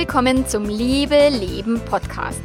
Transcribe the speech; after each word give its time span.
willkommen 0.00 0.46
zum 0.46 0.64
Liebe 0.64 1.28
Leben 1.28 1.78
Podcast. 1.84 2.40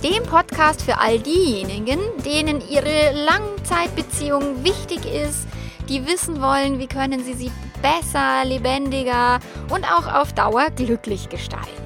Dem 0.00 0.22
Podcast 0.22 0.80
für 0.80 0.96
all 0.96 1.18
diejenigen, 1.18 1.98
denen 2.24 2.62
ihre 2.70 3.10
Langzeitbeziehung 3.26 4.62
wichtig 4.62 5.00
ist, 5.12 5.48
die 5.88 6.06
wissen 6.06 6.40
wollen, 6.40 6.78
wie 6.78 6.86
können 6.86 7.24
sie 7.24 7.34
sie 7.34 7.50
besser, 7.82 8.44
lebendiger 8.44 9.40
und 9.70 9.84
auch 9.86 10.06
auf 10.06 10.32
Dauer 10.34 10.70
glücklich 10.70 11.28
gestalten. 11.28 11.82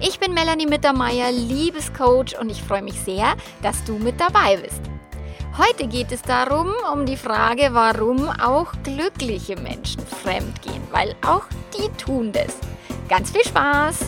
Ich 0.00 0.18
bin 0.18 0.32
Melanie 0.32 0.64
Mittermeier, 0.64 1.30
Liebescoach 1.30 2.40
und 2.40 2.48
ich 2.48 2.62
freue 2.62 2.82
mich 2.82 2.98
sehr, 3.02 3.34
dass 3.60 3.84
du 3.84 3.98
mit 3.98 4.18
dabei 4.18 4.56
bist. 4.56 4.80
Heute 5.58 5.86
geht 5.86 6.10
es 6.10 6.22
darum, 6.22 6.68
um 6.90 7.04
die 7.04 7.18
Frage, 7.18 7.68
warum 7.72 8.30
auch 8.30 8.72
glückliche 8.82 9.56
Menschen 9.56 10.06
fremd 10.06 10.62
gehen, 10.62 10.82
weil 10.90 11.14
auch 11.20 11.44
die 11.76 11.90
tun 12.02 12.32
das. 12.32 12.56
Ganz 13.10 13.30
viel 13.30 13.44
Spaß! 13.44 14.06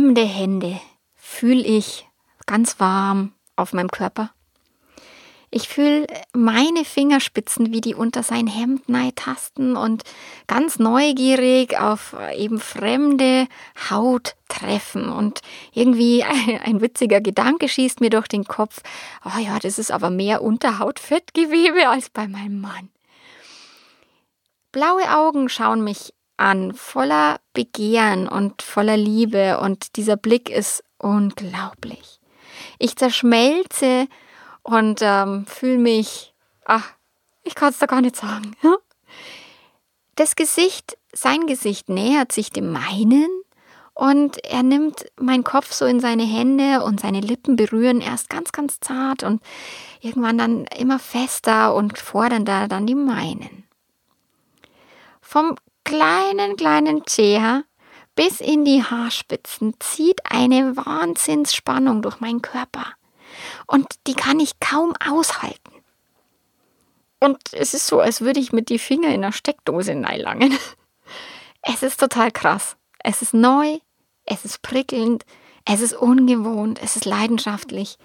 Fremde 0.00 0.22
Hände 0.22 0.80
fühle 1.14 1.62
ich 1.62 2.08
ganz 2.46 2.80
warm 2.80 3.34
auf 3.54 3.74
meinem 3.74 3.90
Körper. 3.90 4.30
Ich 5.50 5.68
fühle 5.68 6.06
meine 6.32 6.86
Fingerspitzen, 6.86 7.70
wie 7.70 7.82
die 7.82 7.94
unter 7.94 8.22
sein 8.22 8.46
Hemd 8.46 8.84
tasten 9.14 9.76
und 9.76 10.04
ganz 10.46 10.78
neugierig 10.78 11.78
auf 11.78 12.16
eben 12.34 12.60
fremde 12.60 13.46
Haut 13.90 14.36
treffen. 14.48 15.10
Und 15.10 15.42
irgendwie 15.74 16.24
ein, 16.24 16.60
ein, 16.64 16.80
witziger 16.80 17.20
Gedanke 17.20 17.68
schießt 17.68 18.00
mir 18.00 18.08
durch 18.08 18.26
den 18.26 18.44
Kopf. 18.44 18.80
Oh 19.26 19.38
ja, 19.38 19.58
das 19.58 19.78
ist 19.78 19.92
aber 19.92 20.08
mehr 20.08 20.40
Unterhautfettgewebe 20.40 21.90
als 21.90 22.08
bei 22.08 22.26
meinem 22.26 22.62
Mann. 22.62 22.88
Blaue 24.72 25.14
Augen 25.14 25.50
schauen 25.50 25.84
mich 25.84 26.14
an, 26.40 26.72
voller 26.74 27.40
Begehren 27.52 28.26
und 28.28 28.62
voller 28.62 28.96
Liebe. 28.96 29.60
Und 29.60 29.96
dieser 29.96 30.16
Blick 30.16 30.48
ist 30.50 30.82
unglaublich. 30.98 32.20
Ich 32.78 32.96
zerschmelze 32.96 34.08
und 34.62 35.00
ähm, 35.02 35.46
fühle 35.46 35.78
mich, 35.78 36.34
ach, 36.64 36.92
ich 37.42 37.54
kann 37.54 37.70
es 37.70 37.78
da 37.78 37.86
gar 37.86 38.00
nicht 38.00 38.16
sagen. 38.16 38.56
Das 40.16 40.36
Gesicht, 40.36 40.98
sein 41.14 41.46
Gesicht 41.46 41.88
nähert 41.88 42.30
sich 42.30 42.50
dem 42.50 42.72
meinen 42.72 43.30
und 43.94 44.44
er 44.44 44.62
nimmt 44.62 45.06
meinen 45.18 45.44
Kopf 45.44 45.72
so 45.72 45.86
in 45.86 45.98
seine 45.98 46.24
Hände 46.24 46.82
und 46.82 47.00
seine 47.00 47.20
Lippen 47.20 47.56
berühren 47.56 48.02
erst 48.02 48.28
ganz, 48.28 48.52
ganz 48.52 48.80
zart 48.80 49.22
und 49.22 49.40
irgendwann 50.02 50.36
dann 50.36 50.64
immer 50.78 50.98
fester 50.98 51.74
und 51.74 51.96
fordernder 51.96 52.68
dann 52.68 52.86
die 52.86 52.94
meinen. 52.94 53.64
Vom 55.22 55.54
kleinen, 55.90 56.54
kleinen 56.54 57.02
Zeher 57.04 57.64
bis 58.14 58.40
in 58.40 58.64
die 58.64 58.84
Haarspitzen 58.84 59.74
zieht 59.80 60.20
eine 60.30 60.76
Wahnsinnsspannung 60.76 62.00
durch 62.00 62.20
meinen 62.20 62.42
Körper 62.42 62.86
und 63.66 63.88
die 64.06 64.14
kann 64.14 64.38
ich 64.38 64.60
kaum 64.60 64.94
aushalten. 65.04 65.72
Und 67.18 67.38
es 67.52 67.74
ist 67.74 67.88
so, 67.88 67.98
als 67.98 68.20
würde 68.20 68.38
ich 68.38 68.52
mit 68.52 68.68
die 68.68 68.78
Finger 68.78 69.08
in 69.08 69.24
einer 69.24 69.32
Steckdose 69.32 69.94
neilangen. 69.94 70.56
Es 71.62 71.82
ist 71.82 72.00
total 72.00 72.30
krass. 72.30 72.78
Es 73.00 73.20
ist 73.20 73.34
neu, 73.34 73.80
es 74.24 74.46
ist 74.46 74.62
prickelnd, 74.62 75.26
es 75.66 75.82
ist 75.82 75.92
ungewohnt, 75.92 76.80
es 76.82 76.96
ist 76.96 77.04
leidenschaftlich. 77.04 77.98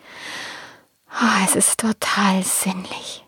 Oh, 1.09 1.45
es 1.45 1.55
ist 1.55 1.79
total 1.79 2.43
sinnlich. 2.43 3.25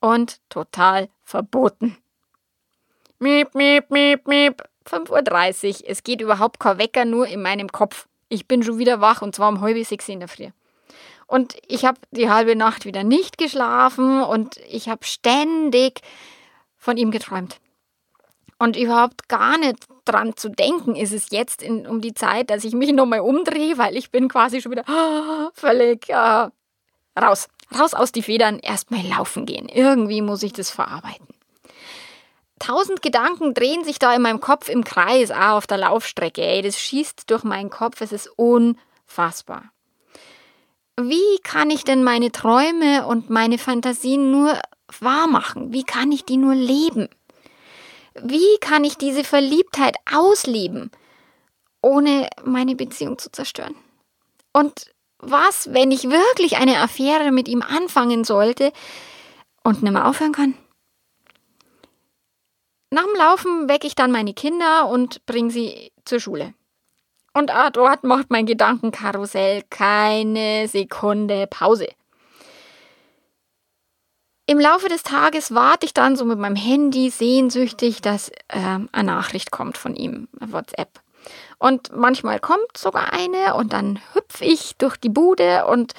Und 0.00 0.40
total 0.48 1.08
verboten. 1.22 1.96
Miep, 3.18 3.54
miep, 3.54 3.90
miep, 3.90 4.26
miep. 4.26 4.62
5.30 4.86 5.82
Uhr. 5.82 5.90
Es 5.90 6.04
geht 6.04 6.20
überhaupt 6.20 6.60
kein 6.60 6.78
Wecker, 6.78 7.04
nur 7.04 7.26
in 7.26 7.42
meinem 7.42 7.70
Kopf. 7.72 8.06
Ich 8.28 8.46
bin 8.46 8.62
schon 8.62 8.78
wieder 8.78 9.00
wach 9.00 9.22
und 9.22 9.34
zwar 9.34 9.48
um 9.48 9.60
halb 9.60 9.84
sechs 9.84 10.08
in 10.08 10.20
der 10.20 10.28
Früh. 10.28 10.48
Und 11.26 11.56
ich 11.66 11.84
habe 11.84 11.98
die 12.12 12.30
halbe 12.30 12.54
Nacht 12.54 12.84
wieder 12.84 13.02
nicht 13.02 13.36
geschlafen 13.36 14.22
und 14.22 14.58
ich 14.68 14.88
habe 14.88 15.04
ständig 15.04 16.00
von 16.76 16.96
ihm 16.96 17.10
geträumt. 17.10 17.58
Und 18.58 18.76
überhaupt 18.76 19.28
gar 19.28 19.58
nicht 19.58 19.86
dran 20.04 20.36
zu 20.36 20.48
denken 20.48 20.94
ist 20.94 21.12
es 21.12 21.30
jetzt 21.30 21.62
in, 21.62 21.86
um 21.86 22.00
die 22.00 22.14
Zeit, 22.14 22.50
dass 22.50 22.64
ich 22.64 22.74
mich 22.74 22.92
nochmal 22.92 23.20
umdrehe, 23.20 23.76
weil 23.76 23.96
ich 23.96 24.10
bin 24.10 24.28
quasi 24.28 24.62
schon 24.62 24.72
wieder 24.72 24.84
oh, 24.88 25.50
völlig 25.52 26.08
äh, 26.08 26.48
raus. 27.20 27.48
Raus 27.76 27.94
aus 27.94 28.12
die 28.12 28.22
Federn, 28.22 28.60
erstmal 28.60 29.02
laufen 29.02 29.44
gehen. 29.44 29.68
Irgendwie 29.68 30.22
muss 30.22 30.44
ich 30.44 30.52
das 30.52 30.70
verarbeiten. 30.70 31.26
Tausend 32.58 33.02
Gedanken 33.02 33.52
drehen 33.52 33.84
sich 33.84 33.98
da 33.98 34.14
in 34.14 34.22
meinem 34.22 34.40
Kopf 34.40 34.68
im 34.68 34.84
Kreis, 34.84 35.30
ah, 35.30 35.56
auf 35.56 35.66
der 35.66 35.78
Laufstrecke. 35.78 36.42
Ey, 36.42 36.62
das 36.62 36.78
schießt 36.80 37.30
durch 37.30 37.44
meinen 37.44 37.70
Kopf, 37.70 38.00
es 38.00 38.12
ist 38.12 38.30
unfassbar 38.36 39.70
wie 41.00 41.38
kann 41.42 41.70
ich 41.70 41.84
denn 41.84 42.02
meine 42.02 42.32
Träume 42.32 43.06
und 43.06 43.28
meine 43.30 43.58
Fantasien 43.58 44.30
nur 44.30 44.58
wahr 45.00 45.26
machen? 45.26 45.72
Wie 45.72 45.84
kann 45.84 46.10
ich 46.10 46.24
die 46.24 46.38
nur 46.38 46.54
leben? 46.54 47.08
Wie 48.14 48.58
kann 48.60 48.84
ich 48.84 48.96
diese 48.96 49.24
Verliebtheit 49.24 49.96
ausleben, 50.10 50.90
ohne 51.82 52.28
meine 52.44 52.74
Beziehung 52.74 53.18
zu 53.18 53.30
zerstören? 53.30 53.74
Und 54.52 54.90
was, 55.18 55.72
wenn 55.74 55.90
ich 55.90 56.10
wirklich 56.10 56.56
eine 56.56 56.78
Affäre 56.78 57.30
mit 57.30 57.46
ihm 57.48 57.60
anfangen 57.60 58.24
sollte 58.24 58.72
und 59.62 59.82
nicht 59.82 59.92
mehr 59.92 60.06
aufhören 60.06 60.32
kann? 60.32 60.54
Nach 62.96 63.04
dem 63.04 63.14
Laufen 63.14 63.68
wecke 63.68 63.86
ich 63.86 63.94
dann 63.94 64.10
meine 64.10 64.32
Kinder 64.32 64.88
und 64.88 65.26
bringe 65.26 65.50
sie 65.50 65.92
zur 66.06 66.18
Schule. 66.18 66.54
Und 67.34 67.50
dort 67.74 68.04
macht 68.04 68.30
mein 68.30 68.46
Gedankenkarussell 68.46 69.64
keine 69.68 70.66
Sekunde 70.66 71.46
Pause. 71.46 71.88
Im 74.46 74.58
Laufe 74.58 74.88
des 74.88 75.02
Tages 75.02 75.52
warte 75.52 75.84
ich 75.84 75.92
dann 75.92 76.16
so 76.16 76.24
mit 76.24 76.38
meinem 76.38 76.56
Handy 76.56 77.10
sehnsüchtig, 77.10 78.00
dass 78.00 78.30
äh, 78.48 78.78
eine 78.90 79.04
Nachricht 79.04 79.50
kommt 79.50 79.76
von 79.76 79.94
ihm, 79.94 80.28
WhatsApp. 80.32 81.02
Und 81.58 81.94
manchmal 81.94 82.40
kommt 82.40 82.78
sogar 82.78 83.12
eine 83.12 83.56
und 83.56 83.74
dann 83.74 84.00
hüpfe 84.14 84.46
ich 84.46 84.74
durch 84.78 84.96
die 84.96 85.10
Bude 85.10 85.66
und 85.66 85.92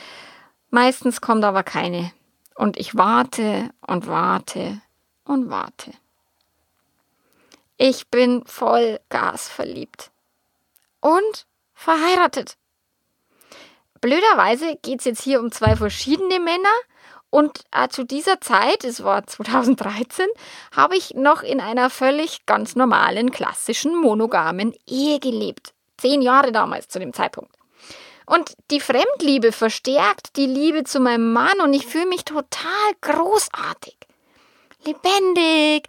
meistens 0.72 1.22
kommt 1.22 1.44
aber 1.44 1.62
keine. 1.62 2.12
Und 2.56 2.75
ich 2.80 2.97
warte 2.97 3.69
und 3.86 4.07
warte 4.07 4.81
und 5.25 5.52
warte. 5.52 5.91
Ich 7.78 8.08
bin 8.08 8.44
voll 8.46 9.00
Gas 9.10 9.48
verliebt 9.48 10.10
und 11.00 11.46
verheiratet. 11.74 12.58
Blöderweise 14.02 14.78
geht 14.82 15.00
es 15.00 15.06
jetzt 15.06 15.22
hier 15.22 15.40
um 15.40 15.52
zwei 15.52 15.76
verschiedene 15.76 16.40
Männer 16.40 16.74
und 17.30 17.66
äh, 17.72 17.88
zu 17.90 18.04
dieser 18.04 18.42
Zeit, 18.42 18.84
es 18.84 19.04
war 19.04 19.26
2013, 19.28 20.28
habe 20.76 20.96
ich 20.96 21.14
noch 21.14 21.44
in 21.44 21.60
einer 21.60 21.90
völlig 21.90 22.46
ganz 22.46 22.76
normalen, 22.76 23.32
klassischen, 23.32 23.96
monogamen 23.96 24.74
Ehe 24.88 25.20
gelebt. 25.20 25.74
Zehn 25.98 26.22
Jahre 26.22 26.52
damals 26.52 26.88
zu 26.88 27.00
dem 27.00 27.14
Zeitpunkt. 27.14 27.56
Und 28.26 28.56
die 28.72 28.80
Fremdliebe 28.80 29.52
verstärkt 29.52 30.36
die 30.36 30.48
Liebe 30.48 30.84
zu 30.84 31.00
meinem 31.00 31.32
Mann 31.32 31.60
und 31.62 31.74
ich 31.74 31.86
fühle 31.86 32.07
mich 32.07 32.25
total 32.25 32.94
großartig. 33.01 33.98
Lebendig. 34.84 35.88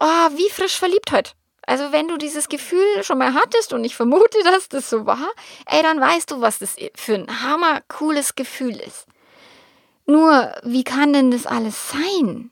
Oh, 0.00 0.28
wie 0.34 0.48
frisch 0.50 0.78
verliebt 0.78 1.12
heute. 1.12 1.32
Also 1.66 1.92
wenn 1.92 2.08
du 2.08 2.16
dieses 2.16 2.48
Gefühl 2.48 3.04
schon 3.04 3.18
mal 3.18 3.34
hattest 3.34 3.72
und 3.74 3.84
ich 3.84 3.94
vermute, 3.94 4.38
dass 4.44 4.68
das 4.68 4.88
so 4.90 5.06
war, 5.06 5.30
ey, 5.66 5.82
dann 5.82 6.00
weißt 6.00 6.30
du, 6.30 6.40
was 6.40 6.58
das 6.58 6.76
für 6.96 7.14
ein 7.14 7.42
hammer 7.42 7.82
cooles 7.88 8.34
Gefühl 8.34 8.76
ist. 8.76 9.06
Nur, 10.06 10.52
wie 10.64 10.82
kann 10.82 11.12
denn 11.12 11.30
das 11.30 11.46
alles 11.46 11.90
sein? 11.90 12.50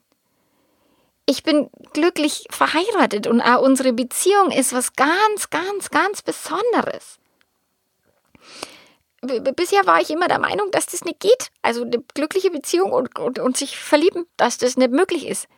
Ich 1.26 1.42
bin 1.42 1.70
glücklich 1.92 2.46
verheiratet 2.50 3.26
und 3.26 3.40
auch 3.40 3.62
unsere 3.62 3.92
Beziehung 3.92 4.50
ist 4.50 4.72
was 4.72 4.92
ganz, 4.92 5.50
ganz, 5.50 5.90
ganz 5.90 6.22
Besonderes. 6.22 7.18
bisher 9.20 9.84
war 9.86 10.00
ich 10.00 10.10
immer 10.10 10.28
der 10.28 10.38
Meinung, 10.38 10.70
dass 10.70 10.86
das 10.86 11.04
nicht 11.04 11.20
geht. 11.20 11.50
Also 11.60 11.82
eine 11.82 12.02
glückliche 12.14 12.50
Beziehung 12.50 12.92
und, 12.92 13.18
und, 13.18 13.38
und 13.40 13.56
sich 13.56 13.76
verlieben, 13.78 14.26
dass 14.36 14.58
das 14.58 14.76
nicht 14.76 14.92
möglich 14.92 15.26
ist. 15.26 15.48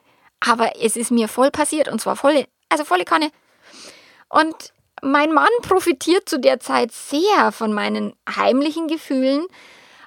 Aber 0.41 0.73
es 0.81 0.97
ist 0.97 1.11
mir 1.11 1.29
voll 1.29 1.51
passiert 1.51 1.89
und 1.89 2.01
zwar 2.01 2.17
voll, 2.17 2.47
also 2.69 2.85
volle 2.85 3.05
Kanne. 3.05 3.31
Und 4.29 4.73
mein 5.03 5.33
Mann 5.33 5.51
profitiert 5.63 6.29
zu 6.29 6.39
der 6.39 6.61
Zeit 6.61 6.93
sehr 6.93 7.53
von 7.53 7.73
meinen 7.73 8.15
heimlichen 8.29 8.87
Gefühlen, 8.87 9.47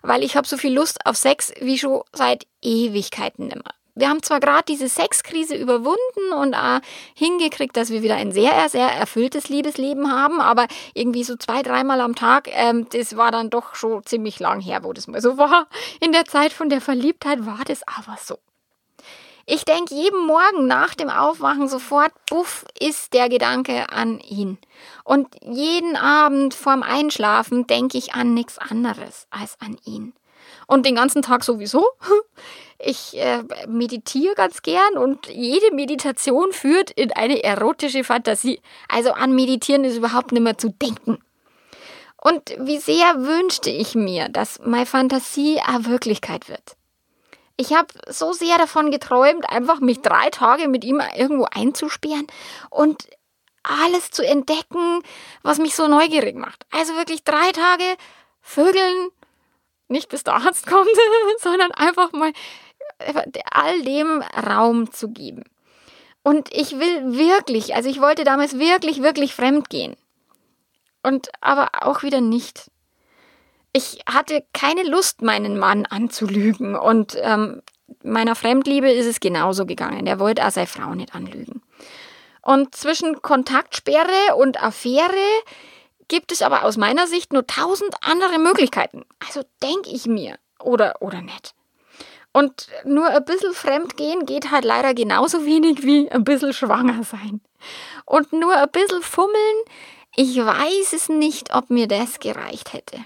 weil 0.02 0.24
ich 0.24 0.36
habe 0.36 0.48
so 0.48 0.58
viel 0.58 0.74
Lust 0.74 1.06
auf 1.06 1.16
Sex 1.16 1.52
wie 1.62 1.78
schon 1.78 2.02
seit 2.14 2.46
Ewigkeiten 2.62 3.48
nimmer. 3.48 3.74
wir 3.96 4.10
haben 4.10 4.24
zwar 4.24 4.40
gerade 4.40 4.64
diese 4.68 4.90
Sexkrise 4.90 5.56
überwunden 5.56 6.34
und 6.36 6.54
äh, 6.54 6.82
hingekriegt, 7.16 7.78
dass 7.78 7.90
wir 7.90 8.02
wieder 8.02 8.16
ein 8.16 8.32
sehr, 8.32 8.68
sehr 8.70 8.88
erfülltes 8.88 9.50
Liebesleben 9.50 10.12
haben, 10.12 10.42
aber 10.42 10.68
irgendwie 10.94 11.24
so 11.24 11.36
zwei, 11.36 11.62
dreimal 11.62 12.02
am 12.02 12.16
Tag, 12.16 12.50
ähm, 12.52 12.88
das 12.90 13.18
war 13.18 13.32
dann 13.32 13.50
doch 13.50 13.76
schon 13.76 14.04
ziemlich 14.06 14.40
lang 14.40 14.62
her, 14.62 14.84
wo 14.84 14.94
das 14.94 15.08
mal 15.08 15.22
so 15.22 15.38
war. 15.38 15.68
In 16.00 16.12
der 16.12 16.26
Zeit 16.26 16.54
von 16.54 16.70
der 16.70 16.82
Verliebtheit 16.82 17.46
war 17.46 17.62
das 17.66 17.82
aber 17.88 18.18
so. 18.20 18.40
Ich 19.46 19.66
denke 19.66 19.94
jeden 19.94 20.26
Morgen 20.26 20.68
nach 20.68 20.96
dem 20.96 21.10
Aufwachen 21.10 21.68
sofort, 21.68 22.14
buff, 22.30 22.66
ist 22.80 23.14
der 23.14 23.28
Gedanke 23.28 23.90
an 23.90 24.20
ihn. 24.22 24.58
Und 25.04 25.28
jeden 25.42 25.98
Abend 25.98 26.54
vorm 26.54 26.82
Einschlafen 26.82 27.68
denke 27.68 27.98
ich 27.98 28.14
an 28.14 28.34
nichts 28.34 28.58
anderes 28.58 29.28
als 29.32 29.58
an 29.60 29.78
ihn. 29.84 30.14
Und 30.66 30.86
den 30.86 30.96
ganzen 30.96 31.22
Tag 31.22 31.44
sowieso. 31.44 31.86
Ich 32.86 33.18
äh, 33.18 33.44
meditiere 33.66 34.36
ganz 34.36 34.62
gern 34.62 34.98
und 34.98 35.28
jede 35.28 35.74
Meditation 35.74 36.52
führt 36.52 36.92
in 36.92 37.14
eine 37.14 37.42
erotische 37.42 38.04
Fantasie. 38.04 38.60
Also 38.90 39.14
an 39.14 39.34
Meditieren 39.34 39.86
ist 39.86 39.96
überhaupt 39.96 40.34
nicht 40.34 40.42
mehr 40.42 40.58
zu 40.58 40.68
denken. 40.68 41.20
Und 42.22 42.54
wie 42.60 42.80
sehr 42.80 43.24
wünschte 43.24 43.70
ich 43.70 43.96
mir, 43.96 44.28
dass 44.28 44.60
meine 44.66 44.86
Fantasie 44.86 45.62
eine 45.62 45.86
Wirklichkeit 45.86 46.50
wird. 46.50 46.76
Ich 47.56 47.74
habe 47.74 47.88
so 48.08 48.34
sehr 48.34 48.58
davon 48.58 48.90
geträumt, 48.90 49.48
einfach 49.50 49.80
mich 49.80 50.02
drei 50.02 50.30
Tage 50.30 50.68
mit 50.68 50.84
ihm 50.84 51.02
irgendwo 51.16 51.46
einzusperren 51.52 52.28
und 52.70 53.08
alles 53.62 54.12
zu 54.12 54.26
entdecken, 54.26 55.02
was 55.42 55.60
mich 55.60 55.76
so 55.76 55.88
neugierig 55.88 56.36
macht. 56.36 56.66
Also 56.72 56.96
wirklich 56.96 57.24
drei 57.24 57.52
Tage 57.52 57.84
Vögeln, 58.42 59.10
nicht 59.88 60.10
bis 60.10 60.24
der 60.24 60.36
Arzt 60.36 60.68
kommt, 60.68 60.90
sondern 61.40 61.72
einfach 61.72 62.12
mal 62.12 62.34
all 63.52 63.82
dem 63.84 64.22
Raum 64.22 64.92
zu 64.92 65.10
geben. 65.10 65.44
Und 66.24 66.54
ich 66.54 66.80
will 66.80 67.18
wirklich, 67.18 67.76
also 67.76 67.90
ich 67.90 68.00
wollte 68.00 68.24
damals 68.24 68.58
wirklich, 68.58 69.02
wirklich 69.02 69.36
fremd 69.36 69.70
gehen. 69.70 69.96
Und 71.04 71.30
aber 71.42 71.70
auch 71.82 72.02
wieder 72.04 72.22
nicht 72.22 72.72
ich 73.74 74.00
hatte 74.06 74.46
keine 74.54 74.84
Lust, 74.84 75.22
meinen 75.22 75.58
Mann 75.58 75.86
anzulügen. 75.86 76.76
Und 76.76 77.18
ähm, 77.20 77.62
meiner 78.04 78.36
Fremdliebe 78.36 78.92
ist 78.92 79.08
es 79.08 79.20
genauso 79.20 79.66
gegangen. 79.66 80.06
Er 80.06 80.20
wollte 80.20 80.46
auch 80.46 80.52
seine 80.52 80.68
Frau 80.68 80.94
nicht 80.94 81.16
anlügen. 81.16 81.62
Und 82.42 82.76
zwischen 82.76 83.22
Kontaktsperre 83.22 84.36
und 84.38 84.62
Affäre 84.62 85.14
gibt 86.08 86.32
es 86.32 86.42
aber 86.42 86.64
aus 86.66 86.78
meiner 86.78 87.08
Sicht 87.08 87.34
nur 87.34 87.48
tausend 87.48 87.96
andere 88.02 88.38
Möglichkeiten. 88.38 89.04
Also 89.26 89.42
denke 89.64 89.90
ich 89.90 90.06
mir. 90.06 90.38
Oder, 90.60 91.02
oder 91.02 91.22
nicht. 91.22 91.56
Und 92.32 92.68
nur 92.84 93.08
ein 93.08 93.26
bisschen 93.26 93.54
fremdgehen 93.54 94.26
geht 94.26 94.52
halt 94.52 94.66
leider 94.66 94.94
genauso 94.94 95.46
wenig 95.46 95.84
wie 95.84 96.10
ein 96.10 96.24
bisschen 96.24 96.54
schwanger 96.54 97.04
sein. 97.04 97.42
Und 98.06 98.34
nur 98.34 98.56
ein 98.56 98.72
bisschen 98.72 99.02
fummeln, 99.02 99.64
ich 100.16 100.38
weiß 100.38 100.94
es 100.94 101.10
nicht, 101.10 101.56
ob 101.56 101.70
mir 101.70 101.88
das 101.88 102.20
gereicht 102.20 102.74
hätte. 102.74 103.06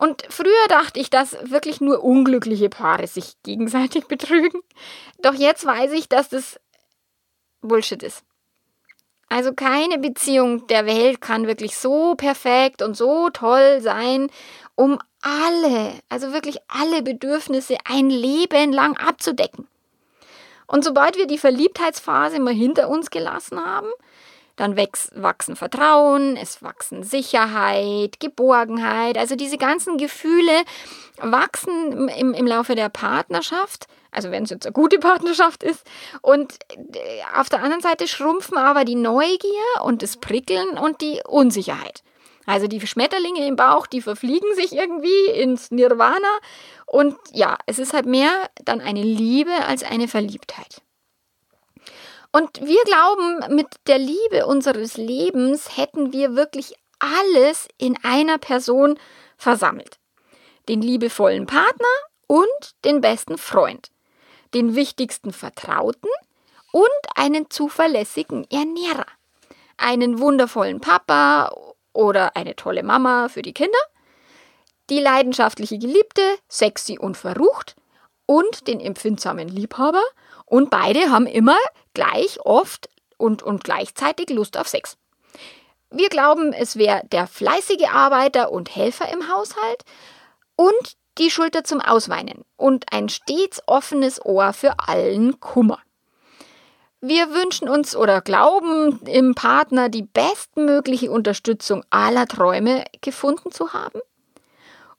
Und 0.00 0.24
früher 0.30 0.66
dachte 0.70 0.98
ich, 0.98 1.10
dass 1.10 1.36
wirklich 1.50 1.82
nur 1.82 2.02
unglückliche 2.02 2.70
Paare 2.70 3.06
sich 3.06 3.34
gegenseitig 3.42 4.06
betrügen. 4.08 4.62
Doch 5.18 5.34
jetzt 5.34 5.66
weiß 5.66 5.92
ich, 5.92 6.08
dass 6.08 6.30
das 6.30 6.58
Bullshit 7.60 8.02
ist. 8.02 8.24
Also 9.28 9.52
keine 9.52 9.98
Beziehung 9.98 10.66
der 10.68 10.86
Welt 10.86 11.20
kann 11.20 11.46
wirklich 11.46 11.76
so 11.76 12.14
perfekt 12.14 12.80
und 12.80 12.96
so 12.96 13.28
toll 13.28 13.82
sein, 13.82 14.30
um 14.74 14.98
alle, 15.20 15.92
also 16.08 16.32
wirklich 16.32 16.56
alle 16.66 17.02
Bedürfnisse 17.02 17.76
ein 17.84 18.08
Leben 18.08 18.72
lang 18.72 18.96
abzudecken. 18.96 19.68
Und 20.66 20.82
sobald 20.82 21.18
wir 21.18 21.26
die 21.26 21.36
Verliebtheitsphase 21.36 22.40
mal 22.40 22.54
hinter 22.54 22.88
uns 22.88 23.10
gelassen 23.10 23.62
haben, 23.62 23.90
dann 24.60 24.76
wachsen 24.76 25.56
Vertrauen, 25.56 26.36
es 26.36 26.62
wachsen 26.62 27.02
Sicherheit, 27.02 28.20
Geborgenheit. 28.20 29.16
Also 29.16 29.34
diese 29.34 29.56
ganzen 29.56 29.96
Gefühle 29.96 30.52
wachsen 31.16 32.08
im, 32.08 32.34
im 32.34 32.46
Laufe 32.46 32.74
der 32.74 32.90
Partnerschaft. 32.90 33.86
Also 34.10 34.30
wenn 34.30 34.42
es 34.42 34.50
jetzt 34.50 34.66
eine 34.66 34.74
gute 34.74 34.98
Partnerschaft 34.98 35.62
ist. 35.62 35.86
Und 36.20 36.58
äh, 36.76 37.38
auf 37.38 37.48
der 37.48 37.62
anderen 37.62 37.80
Seite 37.80 38.06
schrumpfen 38.06 38.58
aber 38.58 38.84
die 38.84 38.96
Neugier 38.96 39.82
und 39.82 40.02
das 40.02 40.18
Prickeln 40.18 40.76
und 40.76 41.00
die 41.00 41.20
Unsicherheit. 41.26 42.02
Also 42.44 42.66
die 42.66 42.86
Schmetterlinge 42.86 43.46
im 43.46 43.56
Bauch, 43.56 43.86
die 43.86 44.02
verfliegen 44.02 44.54
sich 44.56 44.74
irgendwie 44.74 45.26
ins 45.40 45.70
Nirvana. 45.70 46.38
Und 46.84 47.16
ja, 47.32 47.56
es 47.64 47.78
ist 47.78 47.94
halt 47.94 48.04
mehr 48.04 48.50
dann 48.64 48.82
eine 48.82 49.02
Liebe 49.02 49.52
als 49.66 49.84
eine 49.84 50.06
Verliebtheit. 50.06 50.82
Und 52.32 52.60
wir 52.60 52.82
glauben, 52.84 53.56
mit 53.56 53.66
der 53.86 53.98
Liebe 53.98 54.46
unseres 54.46 54.96
Lebens 54.96 55.76
hätten 55.76 56.12
wir 56.12 56.36
wirklich 56.36 56.74
alles 57.00 57.68
in 57.76 57.98
einer 58.04 58.38
Person 58.38 58.98
versammelt. 59.36 59.98
Den 60.68 60.82
liebevollen 60.82 61.46
Partner 61.46 61.88
und 62.26 62.46
den 62.84 63.00
besten 63.00 63.38
Freund, 63.38 63.90
den 64.54 64.76
wichtigsten 64.76 65.32
Vertrauten 65.32 66.10
und 66.70 66.88
einen 67.16 67.50
zuverlässigen 67.50 68.48
Ernährer, 68.50 69.06
einen 69.76 70.20
wundervollen 70.20 70.80
Papa 70.80 71.52
oder 71.92 72.36
eine 72.36 72.54
tolle 72.54 72.84
Mama 72.84 73.28
für 73.28 73.42
die 73.42 73.54
Kinder, 73.54 73.78
die 74.90 75.00
leidenschaftliche 75.00 75.78
Geliebte, 75.78 76.22
sexy 76.48 76.98
und 76.98 77.16
verrucht. 77.16 77.74
Und 78.26 78.68
den 78.68 78.78
empfindsamen 78.78 79.48
Liebhaber 79.48 80.02
und 80.50 80.68
beide 80.68 81.10
haben 81.10 81.26
immer 81.26 81.56
gleich 81.94 82.40
oft 82.44 82.90
und, 83.16 83.42
und 83.42 83.62
gleichzeitig 83.62 84.30
Lust 84.30 84.58
auf 84.58 84.66
Sex. 84.66 84.98
Wir 85.90 86.08
glauben, 86.08 86.52
es 86.52 86.76
wäre 86.76 87.02
der 87.12 87.28
fleißige 87.28 87.88
Arbeiter 87.92 88.50
und 88.50 88.74
Helfer 88.74 89.12
im 89.12 89.32
Haushalt 89.32 89.84
und 90.56 90.96
die 91.18 91.30
Schulter 91.30 91.62
zum 91.62 91.80
Ausweinen 91.80 92.44
und 92.56 92.92
ein 92.92 93.08
stets 93.08 93.62
offenes 93.66 94.24
Ohr 94.24 94.52
für 94.52 94.74
allen 94.88 95.38
Kummer. 95.38 95.78
Wir 97.00 97.30
wünschen 97.30 97.68
uns 97.68 97.94
oder 97.94 98.20
glauben 98.20 99.00
im 99.06 99.36
Partner 99.36 99.88
die 99.88 100.02
bestmögliche 100.02 101.12
Unterstützung 101.12 101.84
aller 101.90 102.26
Träume 102.26 102.84
gefunden 103.00 103.52
zu 103.52 103.72
haben 103.72 104.00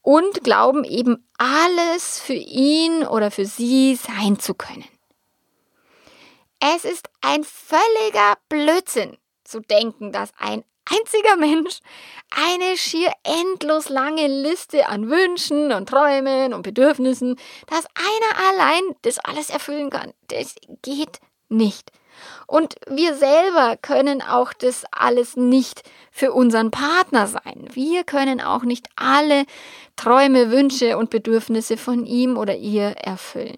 und 0.01 0.45
glauben 0.45 0.85
eben 0.85 1.27
alles 1.37 2.19
für 2.19 2.33
ihn 2.33 3.05
oder 3.05 3.31
für 3.31 3.45
sie 3.45 3.95
sein 3.95 4.39
zu 4.39 4.53
können. 4.53 4.85
Es 6.63 6.85
ist 6.85 7.09
ein 7.21 7.43
völliger 7.43 8.37
Blödsinn 8.47 9.17
zu 9.43 9.61
denken, 9.61 10.11
dass 10.11 10.31
ein 10.37 10.63
einziger 10.85 11.35
Mensch 11.35 11.79
eine 12.29 12.77
schier 12.77 13.11
endlos 13.23 13.89
lange 13.89 14.27
Liste 14.27 14.87
an 14.87 15.09
Wünschen 15.09 15.71
und 15.71 15.89
Träumen 15.89 16.53
und 16.53 16.61
Bedürfnissen, 16.61 17.37
dass 17.65 17.85
einer 17.95 18.49
allein 18.51 18.95
das 19.01 19.17
alles 19.17 19.49
erfüllen 19.49 19.89
kann. 19.89 20.13
Das 20.27 20.53
geht 20.83 21.19
nicht. 21.49 21.91
Und 22.45 22.75
wir 22.87 23.15
selber 23.15 23.77
können 23.81 24.21
auch 24.21 24.53
das 24.53 24.83
alles 24.91 25.35
nicht 25.35 25.81
für 26.11 26.31
unseren 26.31 26.69
Partner 26.69 27.25
sein. 27.25 27.69
Wir 27.73 28.03
können 28.03 28.39
auch 28.39 28.61
nicht 28.61 28.87
alle 28.95 29.45
Träume, 29.95 30.51
Wünsche 30.51 30.99
und 30.99 31.09
Bedürfnisse 31.09 31.77
von 31.77 32.05
ihm 32.05 32.37
oder 32.37 32.55
ihr 32.55 32.89
erfüllen. 32.97 33.57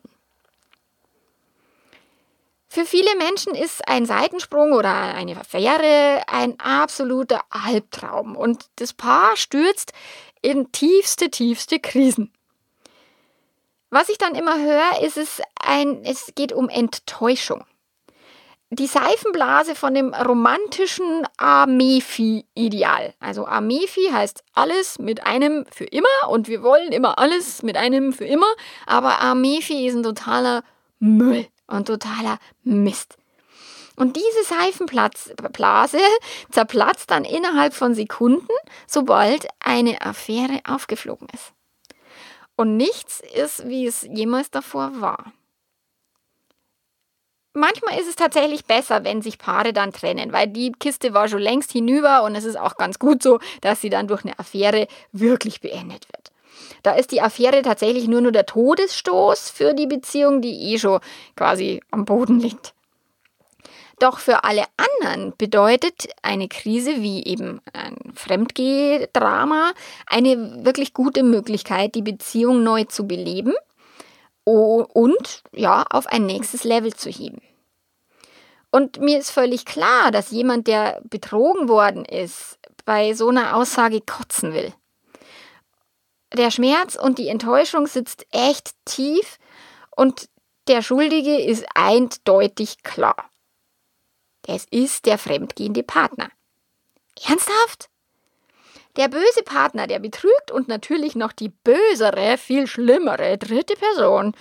Für 2.74 2.86
viele 2.88 3.16
Menschen 3.18 3.54
ist 3.54 3.88
ein 3.88 4.08
Seitensprung 4.08 4.72
oder 4.72 4.90
eine 4.90 5.40
Affäre 5.40 6.24
ein 6.26 6.60
absoluter 6.60 7.42
Albtraum 7.52 8.36
und 8.36 8.66
das 8.78 8.94
Paar 8.94 9.38
stürzt 9.38 9.94
in 10.42 10.72
tiefste, 10.72 11.30
tiefste 11.30 11.80
Krisen. 11.80 12.34
Was 13.92 14.10
ich 14.10 14.18
dann 14.18 14.34
immer 14.34 14.58
höre, 14.58 15.04
ist 15.04 15.18
es 15.18 15.40
ein, 15.64 16.04
es 16.04 16.32
geht 16.34 16.52
um 16.52 16.68
Enttäuschung. 16.68 17.64
Die 18.72 18.88
Seifenblase 18.88 19.76
von 19.76 19.94
dem 19.94 20.12
romantischen 20.12 21.28
Amefi-Ideal. 21.38 23.14
Also 23.20 23.46
Amefi 23.46 24.10
heißt 24.12 24.44
alles 24.56 24.98
mit 24.98 25.24
einem 25.28 25.68
für 25.70 25.86
immer 25.86 26.28
und 26.28 26.48
wir 26.48 26.64
wollen 26.64 26.92
immer 26.92 27.20
alles 27.20 27.62
mit 27.62 27.78
einem 27.78 28.14
für 28.14 28.26
immer, 28.26 28.52
aber 28.88 29.22
Amefi 29.22 29.86
ist 29.86 29.94
ein 29.94 30.02
totaler 30.02 30.64
Müll 30.98 31.46
und 31.74 31.88
totaler 31.88 32.40
Mist. 32.64 33.18
Und 33.96 34.16
diese 34.16 34.44
Seifenblase 34.44 36.00
zerplatzt 36.52 37.12
dann 37.12 37.26
innerhalb 37.26 37.74
von 37.74 37.94
Sekunden, 37.94 38.48
sobald 38.88 39.48
eine 39.60 40.02
Affäre 40.02 40.62
aufgeflogen 40.68 41.28
ist. 41.34 41.54
Und 42.56 42.78
nichts 42.78 43.22
ist, 43.36 43.68
wie 43.68 43.86
es 43.86 44.02
jemals 44.04 44.50
davor 44.50 45.00
war. 45.00 45.32
Manchmal 47.56 48.00
ist 48.00 48.08
es 48.08 48.16
tatsächlich 48.16 48.66
besser, 48.66 49.04
wenn 49.04 49.22
sich 49.22 49.38
Paare 49.38 49.74
dann 49.74 49.94
trennen, 49.94 50.34
weil 50.34 50.48
die 50.48 50.72
Kiste 50.72 51.14
war 51.14 51.28
schon 51.28 51.42
längst 51.42 51.72
hinüber 51.72 52.24
und 52.24 52.36
es 52.36 52.46
ist 52.46 52.56
auch 52.56 52.78
ganz 52.78 52.98
gut 52.98 53.22
so, 53.22 53.40
dass 53.62 53.80
sie 53.80 53.92
dann 53.92 54.08
durch 54.08 54.26
eine 54.26 54.38
Affäre 54.40 54.88
wirklich 55.12 55.62
beendet 55.62 56.08
wird. 56.12 56.33
Da 56.84 56.92
ist 56.94 57.12
die 57.12 57.22
Affäre 57.22 57.62
tatsächlich 57.62 58.08
nur 58.08 58.22
nur 58.22 58.32
der 58.32 58.46
Todesstoß 58.46 59.50
für 59.50 59.74
die 59.74 59.88
Beziehung, 59.88 60.42
die 60.42 60.74
eh 60.74 60.78
schon 60.78 61.00
quasi 61.36 61.82
am 61.92 62.06
Boden 62.06 62.40
liegt. 62.40 62.74
Doch 64.00 64.20
für 64.20 64.44
alle 64.44 64.66
anderen 64.76 65.34
bedeutet 65.38 66.10
eine 66.22 66.50
Krise 66.50 67.02
wie 67.02 67.24
eben 67.24 67.62
ein 67.72 67.96
Fremdgehdrama 68.16 69.72
eine 70.08 70.66
wirklich 70.66 70.94
gute 70.94 71.24
Möglichkeit, 71.24 71.96
die 71.96 72.02
Beziehung 72.02 72.64
neu 72.64 72.84
zu 72.84 73.08
beleben 73.08 73.54
und 74.44 75.44
ja, 75.54 75.86
auf 75.90 76.08
ein 76.08 76.26
nächstes 76.26 76.66
Level 76.66 76.94
zu 76.94 77.10
heben. 77.10 77.42
Und 78.72 79.00
mir 79.00 79.20
ist 79.20 79.30
völlig 79.30 79.66
klar, 79.66 80.12
dass 80.12 80.32
jemand, 80.32 80.68
der 80.68 81.00
betrogen 81.04 81.70
worden 81.70 82.04
ist, 82.04 82.58
bei 82.86 83.14
so 83.14 83.30
einer 83.30 83.56
Aussage 83.56 84.02
kotzen 84.02 84.54
will. 84.54 84.74
Der 86.36 86.50
Schmerz 86.50 86.96
und 86.96 87.20
die 87.20 87.28
Enttäuschung 87.28 87.86
sitzt 87.86 88.26
echt 88.32 88.72
tief 88.86 89.38
und 89.96 90.30
der 90.68 90.82
Schuldige 90.82 91.40
ist 91.40 91.66
eindeutig 91.76 92.82
klar. 92.84 93.30
Es 94.48 94.66
ist 94.72 95.06
der 95.06 95.18
fremdgehende 95.18 95.84
Partner. 95.84 96.30
Ernsthaft? 97.28 97.90
Der 98.96 99.08
böse 99.08 99.44
Partner, 99.44 99.88
der 99.88 100.00
betrügt 100.00 100.52
und 100.52 100.68
natürlich 100.68 101.16
noch 101.16 101.32
die 101.32 101.50
bösere, 101.50 102.38
viel 102.38 102.68
schlimmere 102.68 103.38
dritte 103.38 103.76
Person, 103.76 104.36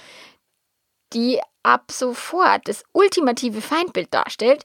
die 1.12 1.40
ab 1.62 1.90
sofort 1.90 2.68
das 2.68 2.84
ultimative 2.92 3.60
Feindbild 3.60 4.12
darstellt, 4.12 4.64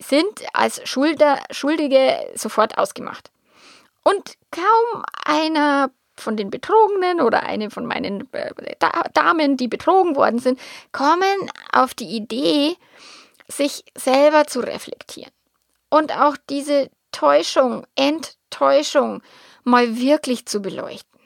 sind 0.00 0.42
als 0.52 0.86
Schulder, 0.88 1.40
Schuldige 1.50 2.16
sofort 2.34 2.78
ausgemacht. 2.78 3.30
Und 4.02 4.34
kaum 4.50 5.04
einer 5.24 5.90
von 6.16 6.36
den 6.36 6.50
Betrogenen 6.50 7.20
oder 7.20 7.42
eine 7.42 7.70
von 7.70 7.86
meinen 7.86 8.28
äh, 8.32 8.50
Damen, 9.12 9.56
die 9.56 9.68
betrogen 9.68 10.16
worden 10.16 10.38
sind, 10.38 10.60
kommen 10.92 11.50
auf 11.72 11.94
die 11.94 12.16
Idee, 12.16 12.76
sich 13.48 13.84
selber 13.96 14.46
zu 14.46 14.60
reflektieren. 14.60 15.32
Und 15.90 16.16
auch 16.16 16.36
diese 16.48 16.90
Täuschung, 17.12 17.86
Enttäuschung 17.94 19.22
mal 19.64 19.96
wirklich 19.98 20.46
zu 20.46 20.60
beleuchten. 20.60 21.20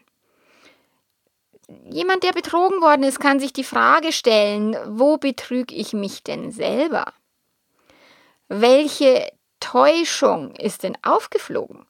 Jemand, 1.91 2.23
der 2.23 2.33
betrogen 2.33 2.81
worden 2.81 3.03
ist, 3.03 3.21
kann 3.21 3.41
sich 3.41 3.53
die 3.53 3.65
Frage 3.65 4.13
stellen, 4.13 4.77
wo 4.87 5.19
betrüge 5.19 5.75
ich 5.75 5.93
mich 5.93 6.23
denn 6.23 6.51
selber? 6.51 7.13
Welche 8.49 9.31
Täuschung 9.61 10.55
ist 10.57 10.83
denn 10.83 10.97
aufgeflogen? 11.03 11.87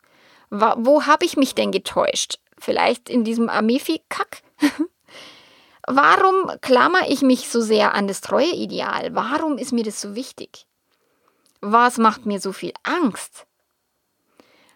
Wo 0.51 1.07
habe 1.07 1.25
ich 1.25 1.37
mich 1.37 1.55
denn 1.55 1.71
getäuscht? 1.71 2.39
Vielleicht 2.61 3.09
in 3.09 3.25
diesem 3.25 3.49
Amefi-Kack? 3.49 4.43
Warum 5.87 6.51
klammer 6.61 7.09
ich 7.09 7.23
mich 7.23 7.49
so 7.49 7.61
sehr 7.61 7.95
an 7.95 8.09
das 8.09 8.21
treue 8.21 8.53
Ideal? 8.53 9.15
Warum 9.15 9.57
ist 9.57 9.73
mir 9.73 9.85
das 9.85 10.01
so 10.01 10.15
wichtig? 10.15 10.67
Was 11.61 11.99
macht 11.99 12.27
mir 12.27 12.41
so 12.41 12.53
viel 12.53 12.73
Angst? 12.83 13.47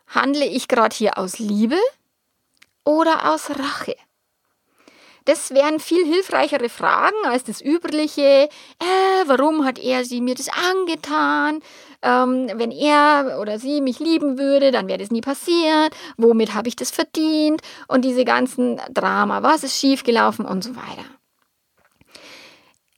Handle 0.09 0.47
ich 0.47 0.69
gerade 0.69 0.97
hier 0.97 1.19
aus 1.19 1.39
Liebe 1.39 1.79
oder 2.85 3.31
aus 3.33 3.51
Rache? 3.51 3.97
Das 5.25 5.53
wären 5.53 5.79
viel 5.79 6.05
hilfreichere 6.05 6.69
Fragen 6.69 7.27
als 7.27 7.45
das 7.45 7.61
übliche, 7.61 8.49
äh, 8.81 9.23
warum 9.27 9.65
hat 9.65 9.79
er 9.79 10.05
sie 10.05 10.21
mir 10.21 10.35
das 10.35 10.49
angetan? 10.49 11.63
Ähm, 12.03 12.51
wenn 12.55 12.71
er 12.71 13.39
oder 13.41 13.59
sie 13.59 13.81
mich 13.81 13.99
lieben 14.01 14.39
würde, 14.39 14.73
dann 14.73 14.89
wäre 14.89 14.99
das 14.99 15.11
nie 15.11 15.21
passiert. 15.21 15.95
Womit 16.17 16.55
habe 16.55 16.69
ich 16.69 16.77
das 16.77 16.91
verdient? 16.91 17.63
Und 17.89 18.05
diese 18.05 18.25
ganzen 18.25 18.81
Drama, 18.91 19.43
was 19.43 19.65
ist 19.65 19.79
schiefgelaufen 19.79 20.45
und 20.45 20.65
so 20.65 20.75
weiter. 20.77 21.05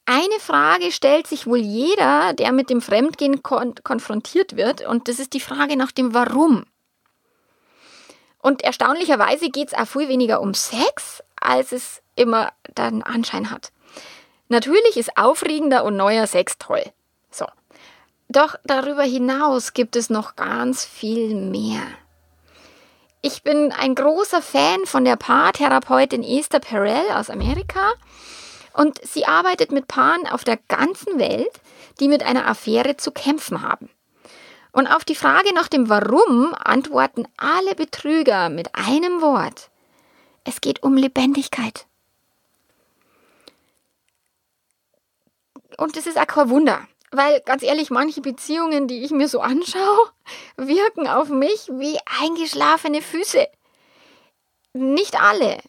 Eine 0.07 0.39
Frage 0.39 0.93
stellt 0.93 1.27
sich 1.27 1.47
wohl 1.47 1.59
jeder, 1.59 2.35
der 2.35 2.53
mit 2.53 2.69
dem 2.69 2.83
Fremdgehen 2.83 3.43
kon 3.43 3.75
konfrontiert 3.85 4.55
wird, 4.57 4.87
und 4.87 5.09
das 5.09 5.19
ist 5.19 5.33
die 5.33 5.41
Frage 5.41 5.77
nach 5.77 5.93
dem 5.93 6.13
Warum. 6.13 6.67
Und 8.43 8.63
erstaunlicherweise 8.63 9.49
geht 9.49 9.69
es 9.69 9.75
auch 9.75 9.87
viel 9.87 10.09
weniger 10.09 10.43
um 10.43 10.53
Sex, 10.53 11.23
als 11.41 11.73
es 11.73 12.03
immer 12.17 12.53
den 12.77 13.03
Anschein 13.03 13.51
hat. 13.51 13.73
Natürlich 14.49 14.99
ist 14.99 15.17
aufregender 15.17 15.85
und 15.85 15.97
neuer 15.97 16.27
Sex 16.27 16.59
toll. 16.59 16.83
So. 17.31 17.47
Doch 18.29 18.57
darüber 18.65 19.03
hinaus 19.03 19.75
gibt 19.75 19.97
es 19.97 20.11
noch 20.11 20.37
ganz 20.37 20.85
viel 20.85 21.35
mehr. 21.35 21.83
Ich 23.23 23.43
bin 23.43 23.73
ein 23.73 23.95
großer 23.95 24.43
Fan 24.43 24.85
von 24.85 25.05
der 25.05 25.17
Paartherapeutin 25.17 26.23
Esther 26.23 26.61
Perel 26.61 27.11
aus 27.13 27.31
Amerika 27.31 27.93
und 28.75 29.01
sie 29.07 29.25
arbeitet 29.25 29.73
mit 29.73 29.89
Paaren 29.89 30.27
auf 30.27 30.45
der 30.45 30.59
ganzen 30.69 31.19
Welt, 31.19 31.61
die 32.01 32.09
mit 32.09 32.23
einer 32.23 32.47
Affäre 32.47 32.97
zu 32.97 33.13
kämpfen 33.13 33.63
haben. 33.63 33.89
Und 34.73 34.89
auf 34.89 35.05
die 35.05 35.15
Frage 35.15 35.55
nach 35.55 35.69
dem 35.69 35.89
Warum 35.89 36.55
antworten 36.55 37.27
alle 37.37 37.75
Betrüger 37.77 38.49
mit 38.49 38.75
einem 38.75 39.23
Wort. 39.23 39.71
Es 40.43 40.61
geht 40.61 40.83
um 40.83 40.97
Lebendigkeit. 40.97 41.87
Und 45.79 45.97
das 45.97 46.07
ist 46.07 46.19
auch 46.19 46.27
kein 46.27 46.51
Wunder. 46.51 46.87
Weil 47.17 47.41
ganz 47.43 47.63
ehrlich, 47.63 47.91
manche 47.91 48.21
Beziehungen, 48.21 48.89
die 48.89 49.05
ich 49.05 49.13
mir 49.13 49.29
so 49.29 49.41
anschaue, 49.41 50.11
wirken 50.57 51.07
auf 51.07 51.29
mich 51.29 51.69
wie 51.69 51.97
eingeschlafene 52.21 53.03
Füße. 53.03 53.47
Nicht 54.73 55.21
alle. 55.21 55.61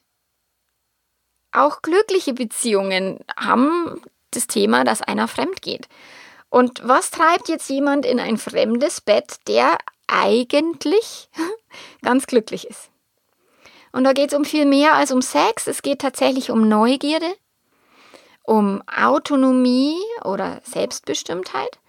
Auch 1.51 1.83
glückliche 1.83 2.33
Beziehungen 2.33 3.19
haben 3.37 4.01
das 4.31 4.47
Thema, 4.47 4.83
dass 4.83 5.03
einer 5.03 5.27
fremd 5.27 5.61
geht. 5.61 5.87
Und 6.49 6.81
was 6.87 7.11
treibt 7.11 7.47
jetzt 7.47 7.69
jemand 7.69 8.07
in 8.07 8.19
ein 8.19 8.37
fremdes 8.37 9.01
Bett, 9.01 9.35
der 9.47 9.77
eigentlich 10.07 11.29
ganz 12.01 12.25
glücklich 12.25 12.65
ist? 12.67 12.89
Und 13.91 14.03
da 14.03 14.13
geht 14.13 14.31
es 14.31 14.37
um 14.37 14.45
viel 14.45 14.65
mehr 14.65 14.95
als 14.95 15.11
um 15.11 15.21
Sex. 15.21 15.67
Es 15.67 15.83
geht 15.83 15.99
tatsächlich 16.01 16.49
um 16.49 16.67
Neugierde, 16.67 17.35
um 18.45 18.81
Autonomie 18.87 19.97
oder 20.23 20.61
Selbstbestimmtheit. 20.63 21.79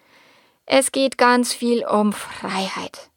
Es 0.64 0.92
geht 0.92 1.18
ganz 1.18 1.52
viel 1.52 1.84
um 1.84 2.12
Freiheit. 2.12 3.10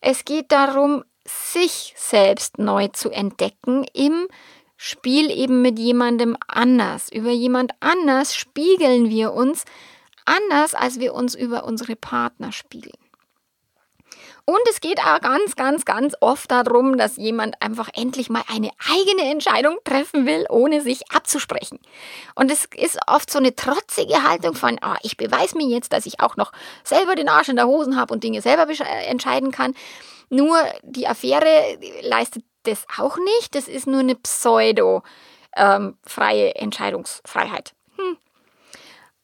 Es 0.00 0.24
geht 0.24 0.52
darum, 0.52 1.04
sich 1.24 1.94
selbst 1.96 2.58
neu 2.58 2.88
zu 2.88 3.10
entdecken 3.10 3.84
im 3.92 4.28
Spiel 4.76 5.30
eben 5.30 5.60
mit 5.60 5.78
jemandem 5.78 6.36
anders. 6.46 7.10
Über 7.10 7.30
jemand 7.30 7.72
anders 7.80 8.34
spiegeln 8.34 9.10
wir 9.10 9.32
uns 9.32 9.64
anders, 10.24 10.74
als 10.74 11.00
wir 11.00 11.14
uns 11.14 11.34
über 11.34 11.64
unsere 11.64 11.96
Partner 11.96 12.52
spiegeln. 12.52 12.96
Und 14.48 14.66
es 14.70 14.80
geht 14.80 14.98
auch 15.00 15.20
ganz, 15.20 15.56
ganz, 15.56 15.84
ganz 15.84 16.14
oft 16.20 16.50
darum, 16.50 16.96
dass 16.96 17.18
jemand 17.18 17.60
einfach 17.60 17.90
endlich 17.92 18.30
mal 18.30 18.42
eine 18.48 18.70
eigene 18.90 19.30
Entscheidung 19.30 19.76
treffen 19.84 20.24
will, 20.24 20.46
ohne 20.48 20.80
sich 20.80 21.02
abzusprechen. 21.14 21.78
Und 22.34 22.50
es 22.50 22.64
ist 22.74 22.98
oft 23.06 23.30
so 23.30 23.38
eine 23.38 23.54
trotzige 23.54 24.26
Haltung 24.26 24.54
von, 24.54 24.80
oh, 24.82 24.94
ich 25.02 25.18
beweise 25.18 25.54
mir 25.58 25.66
jetzt, 25.66 25.92
dass 25.92 26.06
ich 26.06 26.20
auch 26.20 26.36
noch 26.36 26.52
selber 26.82 27.14
den 27.14 27.28
Arsch 27.28 27.50
in 27.50 27.56
der 27.56 27.66
Hosen 27.66 28.00
habe 28.00 28.14
und 28.14 28.24
Dinge 28.24 28.40
selber 28.40 28.66
entscheiden 29.06 29.50
kann. 29.50 29.74
Nur 30.30 30.56
die 30.82 31.06
Affäre 31.06 31.78
leistet 32.00 32.42
das 32.62 32.86
auch 32.96 33.18
nicht. 33.18 33.54
Das 33.54 33.68
ist 33.68 33.86
nur 33.86 34.00
eine 34.00 34.14
pseudo 34.14 35.02
ähm, 35.58 35.98
freie 36.06 36.54
Entscheidungsfreiheit. 36.54 37.74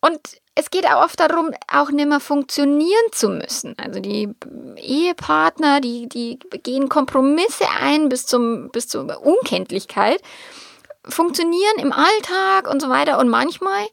Und 0.05 0.21
es 0.55 0.69
geht 0.69 0.87
auch 0.87 1.03
oft 1.03 1.19
darum, 1.19 1.53
auch 1.67 1.91
nicht 1.91 2.07
mehr 2.07 2.21
funktionieren 2.21 3.07
zu 3.13 3.31
müssen. 3.31 3.75
Also 3.79 4.01
die 4.01 4.29
Ehepartner, 4.77 5.81
die, 5.81 6.11
die 6.11 6.39
gehen 6.63 6.91
Kompromisse 6.91 7.65
ein 7.81 8.11
bis, 8.11 8.27
zum, 8.27 8.69
bis 8.69 8.87
zur 8.87 9.25
Unkenntlichkeit, 9.25 10.21
funktionieren 11.07 11.79
im 11.79 11.91
Alltag 11.91 12.71
und 12.71 12.83
so 12.83 12.91
weiter. 12.91 13.19
Und 13.19 13.31
manchmal 13.31 13.87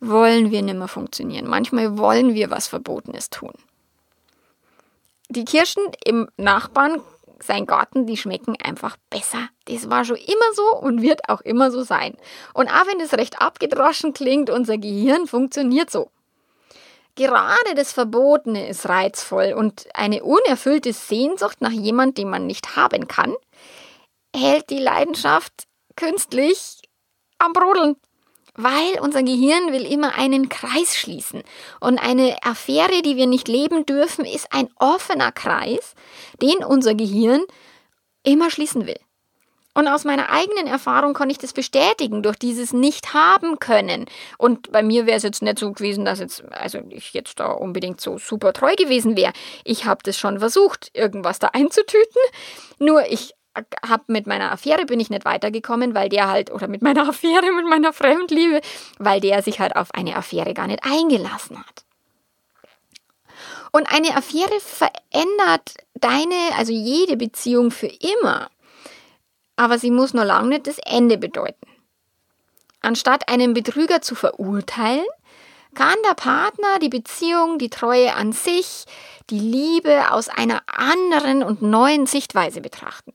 wollen 0.00 0.50
wir 0.50 0.60
nicht 0.60 0.76
mehr 0.76 0.86
funktionieren. 0.86 1.48
Manchmal 1.48 1.96
wollen 1.96 2.34
wir 2.34 2.50
was 2.50 2.68
Verbotenes 2.68 3.30
tun. 3.30 3.54
Die 5.30 5.46
Kirschen 5.46 5.82
im 6.04 6.28
Nachbarn 6.36 7.00
sein 7.40 7.66
Garten, 7.66 8.06
die 8.06 8.16
schmecken 8.16 8.56
einfach 8.62 8.96
besser. 9.10 9.48
Das 9.66 9.90
war 9.90 10.04
schon 10.04 10.16
immer 10.16 10.54
so 10.54 10.76
und 10.80 11.02
wird 11.02 11.28
auch 11.28 11.40
immer 11.40 11.70
so 11.70 11.82
sein. 11.82 12.16
Und 12.54 12.68
auch 12.68 12.86
wenn 12.86 13.00
es 13.00 13.14
recht 13.14 13.40
abgedroschen 13.40 14.12
klingt, 14.12 14.50
unser 14.50 14.78
Gehirn 14.78 15.26
funktioniert 15.26 15.90
so. 15.90 16.10
Gerade 17.14 17.74
das 17.74 17.92
Verbotene 17.92 18.68
ist 18.68 18.88
reizvoll 18.88 19.52
und 19.56 19.88
eine 19.94 20.22
unerfüllte 20.22 20.92
Sehnsucht 20.92 21.60
nach 21.60 21.72
jemand, 21.72 22.16
den 22.16 22.30
man 22.30 22.46
nicht 22.46 22.76
haben 22.76 23.08
kann, 23.08 23.34
hält 24.34 24.70
die 24.70 24.78
Leidenschaft 24.78 25.64
künstlich 25.96 26.80
am 27.38 27.52
Brodeln 27.52 27.96
weil 28.58 29.00
unser 29.00 29.22
Gehirn 29.22 29.72
will 29.72 29.86
immer 29.86 30.16
einen 30.16 30.48
Kreis 30.48 30.96
schließen. 30.96 31.42
Und 31.80 31.98
eine 31.98 32.36
Affäre, 32.42 33.02
die 33.02 33.16
wir 33.16 33.28
nicht 33.28 33.46
leben 33.46 33.86
dürfen, 33.86 34.24
ist 34.24 34.52
ein 34.52 34.68
offener 34.78 35.30
Kreis, 35.30 35.94
den 36.42 36.64
unser 36.64 36.94
Gehirn 36.94 37.40
immer 38.24 38.50
schließen 38.50 38.86
will. 38.86 38.98
Und 39.74 39.86
aus 39.86 40.04
meiner 40.04 40.28
eigenen 40.30 40.66
Erfahrung 40.66 41.14
kann 41.14 41.30
ich 41.30 41.38
das 41.38 41.52
bestätigen, 41.52 42.24
durch 42.24 42.36
dieses 42.36 42.72
Nicht-Haben 42.72 43.60
können. 43.60 44.06
Und 44.36 44.72
bei 44.72 44.82
mir 44.82 45.06
wäre 45.06 45.18
es 45.18 45.22
jetzt 45.22 45.40
nicht 45.40 45.60
so 45.60 45.70
gewesen, 45.70 46.04
dass 46.04 46.18
jetzt, 46.18 46.42
also 46.50 46.80
ich 46.88 47.12
jetzt 47.12 47.38
da 47.38 47.52
unbedingt 47.52 48.00
so 48.00 48.18
super 48.18 48.52
treu 48.52 48.74
gewesen 48.74 49.16
wäre. 49.16 49.32
Ich 49.62 49.84
habe 49.84 50.00
das 50.02 50.18
schon 50.18 50.40
versucht, 50.40 50.90
irgendwas 50.94 51.38
da 51.38 51.50
einzutüten. 51.52 52.22
Nur 52.80 53.06
ich 53.06 53.34
habe 53.86 54.04
mit 54.08 54.26
meiner 54.26 54.52
Affäre 54.52 54.86
bin 54.86 55.00
ich 55.00 55.10
nicht 55.10 55.24
weitergekommen, 55.24 55.94
weil 55.94 56.08
der 56.08 56.28
halt, 56.28 56.50
oder 56.50 56.68
mit 56.68 56.82
meiner 56.82 57.08
Affäre, 57.08 57.52
mit 57.52 57.66
meiner 57.66 57.92
Fremdliebe, 57.92 58.60
weil 58.98 59.20
der 59.20 59.42
sich 59.42 59.60
halt 59.60 59.76
auf 59.76 59.92
eine 59.94 60.16
Affäre 60.16 60.54
gar 60.54 60.66
nicht 60.66 60.84
eingelassen 60.84 61.58
hat. 61.58 61.84
Und 63.70 63.92
eine 63.92 64.16
Affäre 64.16 64.60
verändert 64.60 65.74
deine, 65.94 66.34
also 66.56 66.72
jede 66.72 67.16
Beziehung 67.16 67.70
für 67.70 67.86
immer 67.86 68.48
aber 69.58 69.78
sie 69.78 69.90
muss 69.90 70.14
noch 70.14 70.24
lange 70.24 70.50
nicht 70.50 70.66
das 70.68 70.78
Ende 70.78 71.18
bedeuten. 71.18 71.66
Anstatt 72.80 73.28
einen 73.28 73.54
Betrüger 73.54 74.00
zu 74.00 74.14
verurteilen, 74.14 75.04
kann 75.74 75.96
der 76.08 76.14
Partner 76.14 76.78
die 76.80 76.88
Beziehung, 76.88 77.58
die 77.58 77.68
Treue 77.68 78.14
an 78.14 78.32
sich, 78.32 78.84
die 79.30 79.40
Liebe 79.40 80.12
aus 80.12 80.28
einer 80.28 80.62
anderen 80.66 81.42
und 81.42 81.60
neuen 81.60 82.06
Sichtweise 82.06 82.60
betrachten. 82.60 83.12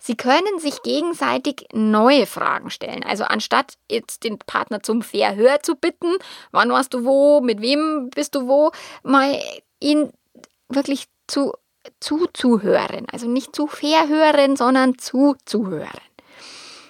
Sie 0.00 0.16
können 0.16 0.58
sich 0.58 0.82
gegenseitig 0.82 1.66
neue 1.72 2.26
Fragen 2.26 2.70
stellen. 2.70 3.02
Also 3.04 3.24
anstatt 3.24 3.74
jetzt 3.90 4.24
den 4.24 4.38
Partner 4.38 4.82
zum 4.82 5.02
Verhör 5.02 5.62
zu 5.62 5.74
bitten, 5.74 6.16
wann 6.52 6.70
warst 6.70 6.94
du 6.94 7.04
wo, 7.04 7.40
mit 7.40 7.60
wem 7.60 8.10
bist 8.10 8.34
du 8.34 8.46
wo, 8.46 8.70
mal 9.02 9.38
ihn 9.80 10.12
wirklich 10.68 11.06
zu 11.26 11.52
zuzuhören. 12.00 13.06
Also 13.12 13.26
nicht 13.26 13.54
zu 13.54 13.66
verhören, 13.66 14.56
sondern 14.56 14.98
zuzuhören. 14.98 15.88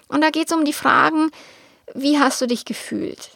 Und 0.09 0.23
da 0.23 0.31
geht 0.31 0.49
es 0.50 0.57
um 0.57 0.65
die 0.65 0.73
Fragen, 0.73 1.31
wie 1.95 2.19
hast 2.19 2.41
du 2.41 2.47
dich 2.47 2.65
gefühlt? 2.65 3.31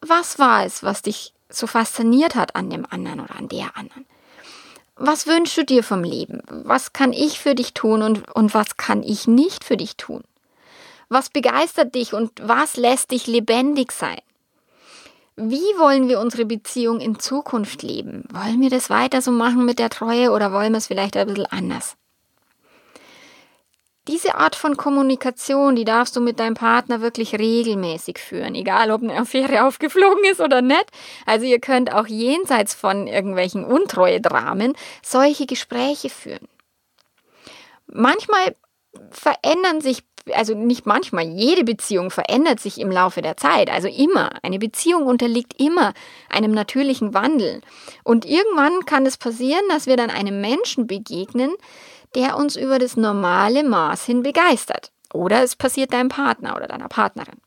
Was 0.00 0.38
war 0.38 0.64
es, 0.64 0.82
was 0.82 1.02
dich 1.02 1.32
so 1.48 1.66
fasziniert 1.66 2.34
hat 2.34 2.56
an 2.56 2.70
dem 2.70 2.86
anderen 2.88 3.20
oder 3.20 3.36
an 3.36 3.48
der 3.48 3.76
anderen? 3.76 4.06
Was 4.96 5.26
wünschst 5.26 5.56
du 5.56 5.64
dir 5.64 5.82
vom 5.82 6.04
Leben? 6.04 6.42
Was 6.48 6.92
kann 6.92 7.12
ich 7.12 7.40
für 7.40 7.54
dich 7.54 7.74
tun 7.74 8.02
und, 8.02 8.30
und 8.34 8.54
was 8.54 8.76
kann 8.76 9.02
ich 9.02 9.26
nicht 9.26 9.64
für 9.64 9.76
dich 9.76 9.96
tun? 9.96 10.22
Was 11.08 11.30
begeistert 11.30 11.94
dich 11.94 12.14
und 12.14 12.30
was 12.42 12.76
lässt 12.76 13.10
dich 13.10 13.26
lebendig 13.26 13.92
sein? 13.92 14.20
Wie 15.36 15.56
wollen 15.78 16.08
wir 16.08 16.20
unsere 16.20 16.44
Beziehung 16.44 17.00
in 17.00 17.18
Zukunft 17.18 17.82
leben? 17.82 18.24
Wollen 18.32 18.60
wir 18.60 18.70
das 18.70 18.90
weiter 18.90 19.22
so 19.22 19.30
machen 19.30 19.64
mit 19.64 19.78
der 19.78 19.88
Treue 19.88 20.30
oder 20.30 20.52
wollen 20.52 20.72
wir 20.72 20.78
es 20.78 20.88
vielleicht 20.88 21.16
ein 21.16 21.26
bisschen 21.26 21.46
anders? 21.46 21.96
Diese 24.08 24.34
Art 24.34 24.56
von 24.56 24.76
Kommunikation, 24.76 25.76
die 25.76 25.84
darfst 25.84 26.16
du 26.16 26.20
mit 26.20 26.40
deinem 26.40 26.54
Partner 26.54 27.00
wirklich 27.00 27.38
regelmäßig 27.38 28.18
führen, 28.18 28.56
egal 28.56 28.90
ob 28.90 29.02
eine 29.02 29.16
Affäre 29.16 29.64
aufgeflogen 29.66 30.24
ist 30.24 30.40
oder 30.40 30.60
nicht. 30.60 30.86
Also 31.24 31.46
ihr 31.46 31.60
könnt 31.60 31.92
auch 31.92 32.06
jenseits 32.06 32.74
von 32.74 33.06
irgendwelchen 33.06 33.64
Untreue-Dramen 33.64 34.74
solche 35.02 35.46
Gespräche 35.46 36.10
führen. 36.10 36.48
Manchmal 37.86 38.56
verändern 39.10 39.80
sich 39.80 40.02
also 40.32 40.54
nicht 40.54 40.86
manchmal, 40.86 41.26
jede 41.26 41.64
Beziehung 41.64 42.10
verändert 42.10 42.60
sich 42.60 42.78
im 42.78 42.90
Laufe 42.90 43.22
der 43.22 43.36
Zeit. 43.36 43.70
Also 43.70 43.88
immer. 43.88 44.30
Eine 44.42 44.58
Beziehung 44.58 45.06
unterliegt 45.06 45.60
immer 45.60 45.94
einem 46.28 46.52
natürlichen 46.52 47.14
Wandel. 47.14 47.60
Und 48.04 48.24
irgendwann 48.24 48.84
kann 48.86 49.06
es 49.06 49.16
passieren, 49.16 49.64
dass 49.68 49.86
wir 49.86 49.96
dann 49.96 50.10
einem 50.10 50.40
Menschen 50.40 50.86
begegnen, 50.86 51.52
der 52.14 52.36
uns 52.36 52.56
über 52.56 52.78
das 52.78 52.96
normale 52.96 53.64
Maß 53.64 54.04
hin 54.04 54.22
begeistert. 54.22 54.92
Oder 55.12 55.42
es 55.42 55.56
passiert 55.56 55.92
deinem 55.92 56.08
Partner 56.08 56.56
oder 56.56 56.66
deiner 56.66 56.88
Partnerin. 56.88 57.40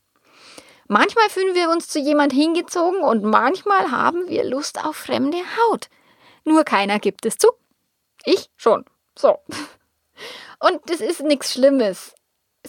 Manchmal 0.87 1.29
fühlen 1.29 1.55
wir 1.55 1.69
uns 1.69 1.87
zu 1.87 1.99
jemand 1.99 2.31
hingezogen 2.31 3.01
und 3.01 3.23
manchmal 3.23 3.91
haben 3.91 4.27
wir 4.27 4.43
Lust 4.43 4.83
auf 4.83 4.95
fremde 4.95 5.37
Haut. 5.37 5.89
Nur 6.43 6.63
keiner 6.63 6.99
gibt 6.99 7.25
es 7.25 7.37
zu. 7.37 7.47
Ich 8.23 8.49
schon. 8.55 8.85
So. 9.17 9.39
Und 10.59 10.79
das 10.87 11.01
ist 11.01 11.21
nichts 11.21 11.53
Schlimmes 11.53 12.14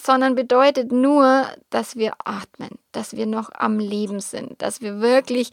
sondern 0.01 0.35
bedeutet 0.35 0.91
nur, 0.91 1.47
dass 1.69 1.95
wir 1.95 2.13
atmen, 2.23 2.69
dass 2.91 3.15
wir 3.15 3.25
noch 3.25 3.49
am 3.53 3.79
Leben 3.79 4.19
sind, 4.19 4.61
dass 4.61 4.81
wir 4.81 5.01
wirklich 5.01 5.51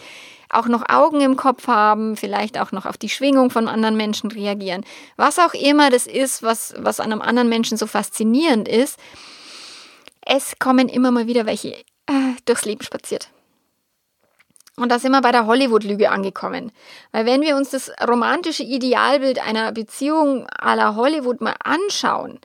auch 0.48 0.66
noch 0.66 0.88
Augen 0.88 1.20
im 1.20 1.36
Kopf 1.36 1.66
haben, 1.66 2.16
vielleicht 2.16 2.58
auch 2.58 2.72
noch 2.72 2.86
auf 2.86 2.96
die 2.96 3.08
Schwingung 3.08 3.50
von 3.50 3.68
anderen 3.68 3.96
Menschen 3.96 4.30
reagieren. 4.30 4.84
Was 5.16 5.38
auch 5.38 5.54
immer 5.54 5.90
das 5.90 6.06
ist, 6.06 6.42
was, 6.42 6.74
was 6.76 7.00
einem 7.00 7.20
anderen 7.20 7.48
Menschen 7.48 7.76
so 7.76 7.86
faszinierend 7.86 8.68
ist, 8.68 8.98
es 10.24 10.58
kommen 10.58 10.88
immer 10.88 11.10
mal 11.10 11.26
wieder 11.26 11.46
welche 11.46 11.74
äh, 11.74 12.34
durchs 12.46 12.64
Leben 12.64 12.82
spaziert. 12.82 13.28
Und 14.76 14.90
da 14.90 14.98
sind 14.98 15.12
wir 15.12 15.20
bei 15.20 15.30
der 15.30 15.46
Hollywood-Lüge 15.46 16.10
angekommen. 16.10 16.72
Weil 17.12 17.26
wenn 17.26 17.42
wir 17.42 17.56
uns 17.56 17.70
das 17.70 17.92
romantische 18.08 18.64
Idealbild 18.64 19.38
einer 19.38 19.70
Beziehung 19.70 20.48
à 20.48 20.74
la 20.74 20.96
Hollywood 20.96 21.40
mal 21.40 21.54
anschauen, 21.62 22.40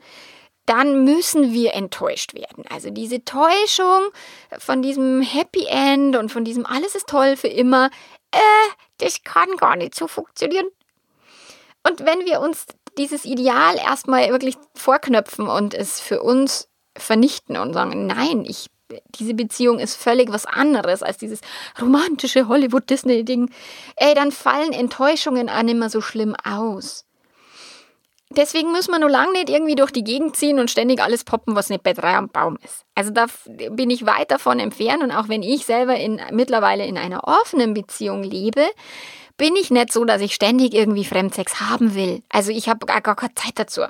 dann 0.70 1.02
müssen 1.04 1.52
wir 1.52 1.74
enttäuscht 1.74 2.32
werden. 2.32 2.64
Also 2.70 2.90
diese 2.90 3.24
Täuschung 3.24 4.10
von 4.56 4.82
diesem 4.82 5.20
Happy 5.20 5.66
End 5.66 6.14
und 6.14 6.30
von 6.30 6.44
diesem 6.44 6.64
alles 6.64 6.94
ist 6.94 7.08
toll 7.08 7.36
für 7.36 7.48
immer, 7.48 7.90
äh, 8.30 8.38
das 8.98 9.24
kann 9.24 9.56
gar 9.56 9.74
nicht 9.74 9.96
so 9.96 10.06
funktionieren. 10.06 10.68
Und 11.82 12.06
wenn 12.06 12.24
wir 12.24 12.40
uns 12.40 12.66
dieses 12.98 13.24
Ideal 13.24 13.78
erstmal 13.78 14.28
wirklich 14.30 14.56
vorknöpfen 14.76 15.48
und 15.48 15.74
es 15.74 15.98
für 15.98 16.22
uns 16.22 16.68
vernichten 16.96 17.56
und 17.56 17.72
sagen, 17.72 18.06
nein, 18.06 18.44
ich 18.46 18.66
diese 19.16 19.34
Beziehung 19.34 19.78
ist 19.80 19.96
völlig 19.96 20.32
was 20.32 20.46
anderes 20.46 21.02
als 21.02 21.16
dieses 21.16 21.40
romantische 21.80 22.48
Hollywood-Disney-Ding, 22.48 23.50
ey, 23.96 24.14
dann 24.14 24.32
fallen 24.32 24.72
Enttäuschungen 24.72 25.48
an 25.48 25.68
immer 25.68 25.90
so 25.90 26.00
schlimm 26.00 26.34
aus. 26.44 27.06
Deswegen 28.36 28.70
muss 28.70 28.86
man 28.86 29.00
nur 29.00 29.10
lange 29.10 29.32
nicht 29.32 29.50
irgendwie 29.50 29.74
durch 29.74 29.90
die 29.90 30.04
Gegend 30.04 30.36
ziehen 30.36 30.60
und 30.60 30.70
ständig 30.70 31.02
alles 31.02 31.24
poppen, 31.24 31.56
was 31.56 31.68
nicht 31.68 31.82
bei 31.82 31.92
drei 31.92 32.14
am 32.14 32.28
Baum 32.28 32.58
ist. 32.64 32.84
Also 32.94 33.10
da 33.10 33.26
bin 33.70 33.90
ich 33.90 34.06
weit 34.06 34.30
davon 34.30 34.60
entfernt 34.60 35.02
und 35.02 35.10
auch 35.10 35.28
wenn 35.28 35.42
ich 35.42 35.66
selber 35.66 35.96
in, 35.96 36.20
mittlerweile 36.30 36.86
in 36.86 36.96
einer 36.96 37.24
offenen 37.24 37.74
Beziehung 37.74 38.22
lebe, 38.22 38.66
bin 39.36 39.56
ich 39.56 39.70
nicht 39.70 39.92
so, 39.92 40.04
dass 40.04 40.20
ich 40.20 40.34
ständig 40.34 40.74
irgendwie 40.74 41.04
Fremdsex 41.04 41.60
haben 41.60 41.94
will. 41.94 42.22
Also 42.28 42.52
ich 42.52 42.68
habe 42.68 42.86
gar, 42.86 43.00
gar 43.00 43.16
keine 43.16 43.34
Zeit 43.34 43.58
dazu. 43.58 43.82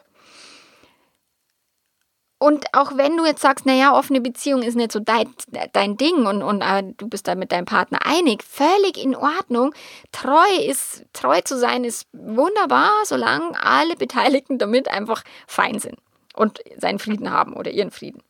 Und 2.42 2.72
auch 2.72 2.96
wenn 2.96 3.18
du 3.18 3.26
jetzt 3.26 3.42
sagst, 3.42 3.66
naja, 3.66 3.94
offene 3.94 4.22
Beziehung 4.22 4.62
ist 4.62 4.74
nicht 4.74 4.92
so 4.92 4.98
dein, 4.98 5.28
dein 5.74 5.98
Ding 5.98 6.24
und, 6.24 6.42
und 6.42 6.62
äh, 6.62 6.82
du 6.96 7.06
bist 7.06 7.28
da 7.28 7.34
mit 7.34 7.52
deinem 7.52 7.66
Partner 7.66 7.98
einig, 8.02 8.42
völlig 8.42 8.96
in 8.96 9.14
Ordnung. 9.14 9.74
Treu 10.10 10.48
ist, 10.66 11.04
treu 11.12 11.42
zu 11.42 11.58
sein 11.58 11.84
ist 11.84 12.08
wunderbar, 12.14 12.92
solange 13.04 13.62
alle 13.62 13.94
Beteiligten 13.94 14.56
damit 14.56 14.88
einfach 14.88 15.22
fein 15.46 15.80
sind 15.80 15.98
und 16.34 16.60
seinen 16.78 16.98
Frieden 16.98 17.30
haben 17.30 17.52
oder 17.52 17.72
ihren 17.72 17.90
Frieden. 17.90 18.22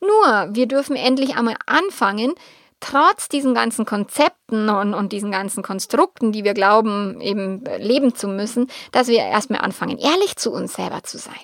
Nur, 0.00 0.50
wir 0.52 0.68
dürfen 0.68 0.94
endlich 0.94 1.34
einmal 1.34 1.56
anfangen, 1.66 2.34
trotz 2.78 3.28
diesen 3.28 3.52
ganzen 3.52 3.84
Konzepten 3.84 4.68
und, 4.68 4.94
und 4.94 5.10
diesen 5.10 5.32
ganzen 5.32 5.64
Konstrukten, 5.64 6.30
die 6.30 6.44
wir 6.44 6.54
glauben, 6.54 7.20
eben 7.20 7.64
leben 7.78 8.14
zu 8.14 8.28
müssen, 8.28 8.70
dass 8.92 9.08
wir 9.08 9.18
erstmal 9.18 9.62
anfangen, 9.62 9.98
ehrlich 9.98 10.36
zu 10.36 10.52
uns 10.52 10.74
selber 10.74 11.02
zu 11.02 11.18
sein. 11.18 11.34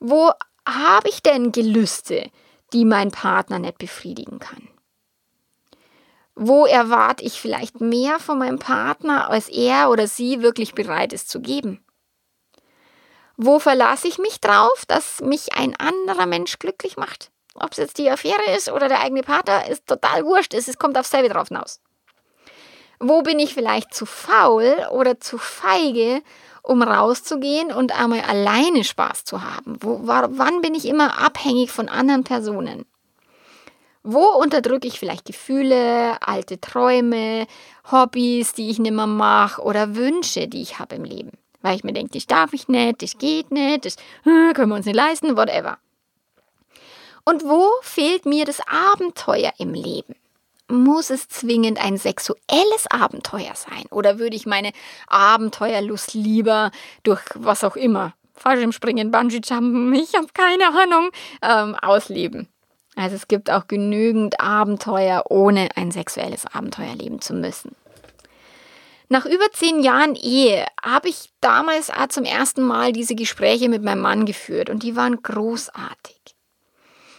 Wo 0.00 0.32
habe 0.66 1.08
ich 1.08 1.22
denn 1.22 1.52
Gelüste, 1.52 2.30
die 2.72 2.84
mein 2.84 3.10
Partner 3.10 3.58
nicht 3.58 3.78
befriedigen 3.78 4.38
kann? 4.38 4.68
Wo 6.34 6.66
erwarte 6.66 7.24
ich 7.24 7.40
vielleicht 7.40 7.80
mehr 7.80 8.18
von 8.18 8.38
meinem 8.38 8.58
Partner, 8.58 9.30
als 9.30 9.48
er 9.48 9.90
oder 9.90 10.08
sie 10.08 10.42
wirklich 10.42 10.74
bereit 10.74 11.12
ist 11.12 11.28
zu 11.28 11.40
geben? 11.40 11.84
Wo 13.36 13.58
verlasse 13.58 14.08
ich 14.08 14.18
mich 14.18 14.40
drauf, 14.40 14.84
dass 14.86 15.20
mich 15.20 15.56
ein 15.56 15.76
anderer 15.76 16.26
Mensch 16.26 16.58
glücklich 16.58 16.96
macht? 16.96 17.30
Ob 17.54 17.70
es 17.72 17.78
jetzt 17.78 17.98
die 17.98 18.10
Affäre 18.10 18.56
ist 18.56 18.70
oder 18.70 18.88
der 18.88 19.00
eigene 19.00 19.22
Partner, 19.22 19.68
ist 19.68 19.86
total 19.86 20.24
wurscht. 20.24 20.54
Es 20.54 20.76
kommt 20.78 20.98
aufs 20.98 21.10
selbe 21.10 21.28
drauf 21.28 21.48
hinaus. 21.48 21.80
Wo 22.98 23.22
bin 23.22 23.38
ich 23.38 23.54
vielleicht 23.54 23.94
zu 23.94 24.06
faul 24.06 24.86
oder 24.90 25.20
zu 25.20 25.38
feige, 25.38 26.22
um 26.64 26.82
rauszugehen 26.82 27.70
und 27.70 27.98
einmal 27.98 28.22
alleine 28.22 28.82
Spaß 28.82 29.24
zu 29.24 29.42
haben? 29.42 29.76
Wo, 29.80 30.00
wann 30.02 30.62
bin 30.62 30.74
ich 30.74 30.88
immer 30.88 31.20
abhängig 31.20 31.70
von 31.70 31.88
anderen 31.88 32.24
Personen? 32.24 32.86
Wo 34.02 34.26
unterdrücke 34.26 34.88
ich 34.88 34.98
vielleicht 34.98 35.24
Gefühle, 35.24 36.16
alte 36.20 36.60
Träume, 36.60 37.46
Hobbys, 37.90 38.52
die 38.52 38.70
ich 38.70 38.78
nicht 38.78 38.92
mehr 38.92 39.06
mache 39.06 39.62
oder 39.62 39.94
Wünsche, 39.94 40.48
die 40.48 40.62
ich 40.62 40.78
habe 40.78 40.96
im 40.96 41.04
Leben? 41.04 41.32
Weil 41.62 41.76
ich 41.76 41.84
mir 41.84 41.92
denke, 41.92 42.12
das 42.12 42.26
darf 42.26 42.52
ich 42.52 42.68
nicht, 42.68 43.02
das 43.02 43.16
geht 43.16 43.50
nicht, 43.50 43.86
das 43.86 43.96
äh, 44.26 44.52
können 44.52 44.68
wir 44.70 44.76
uns 44.76 44.86
nicht 44.86 44.96
leisten, 44.96 45.36
whatever. 45.36 45.78
Und 47.24 47.44
wo 47.44 47.70
fehlt 47.80 48.26
mir 48.26 48.44
das 48.44 48.60
Abenteuer 48.68 49.52
im 49.58 49.72
Leben? 49.72 50.14
Muss 50.68 51.10
es 51.10 51.28
zwingend 51.28 51.82
ein 51.82 51.96
sexuelles 51.96 52.86
Abenteuer 52.90 53.54
sein? 53.54 53.84
Oder 53.90 54.18
würde 54.18 54.36
ich 54.36 54.46
meine 54.46 54.72
Abenteuerlust 55.08 56.14
lieber 56.14 56.70
durch 57.02 57.22
was 57.34 57.64
auch 57.64 57.76
immer 57.76 58.14
Fallschirmspringen, 58.34 59.10
Bungee-Jumpen, 59.10 59.94
ich 59.94 60.14
habe 60.14 60.26
keine 60.34 60.68
Ahnung, 60.68 61.10
ähm, 61.42 61.74
ausleben. 61.76 62.48
Also 62.96 63.16
es 63.16 63.28
gibt 63.28 63.50
auch 63.50 63.66
genügend 63.66 64.40
Abenteuer, 64.40 65.24
ohne 65.28 65.68
ein 65.76 65.90
sexuelles 65.90 66.46
Abenteuer 66.46 66.94
leben 66.94 67.20
zu 67.20 67.34
müssen. 67.34 67.74
Nach 69.08 69.26
über 69.26 69.50
zehn 69.52 69.80
Jahren 69.82 70.14
Ehe 70.14 70.66
habe 70.82 71.08
ich 71.08 71.30
damals 71.40 71.90
zum 72.08 72.24
ersten 72.24 72.62
Mal 72.62 72.92
diese 72.92 73.14
Gespräche 73.14 73.68
mit 73.68 73.82
meinem 73.82 74.00
Mann 74.00 74.26
geführt 74.26 74.70
und 74.70 74.82
die 74.82 74.96
waren 74.96 75.22
großartig. 75.22 76.16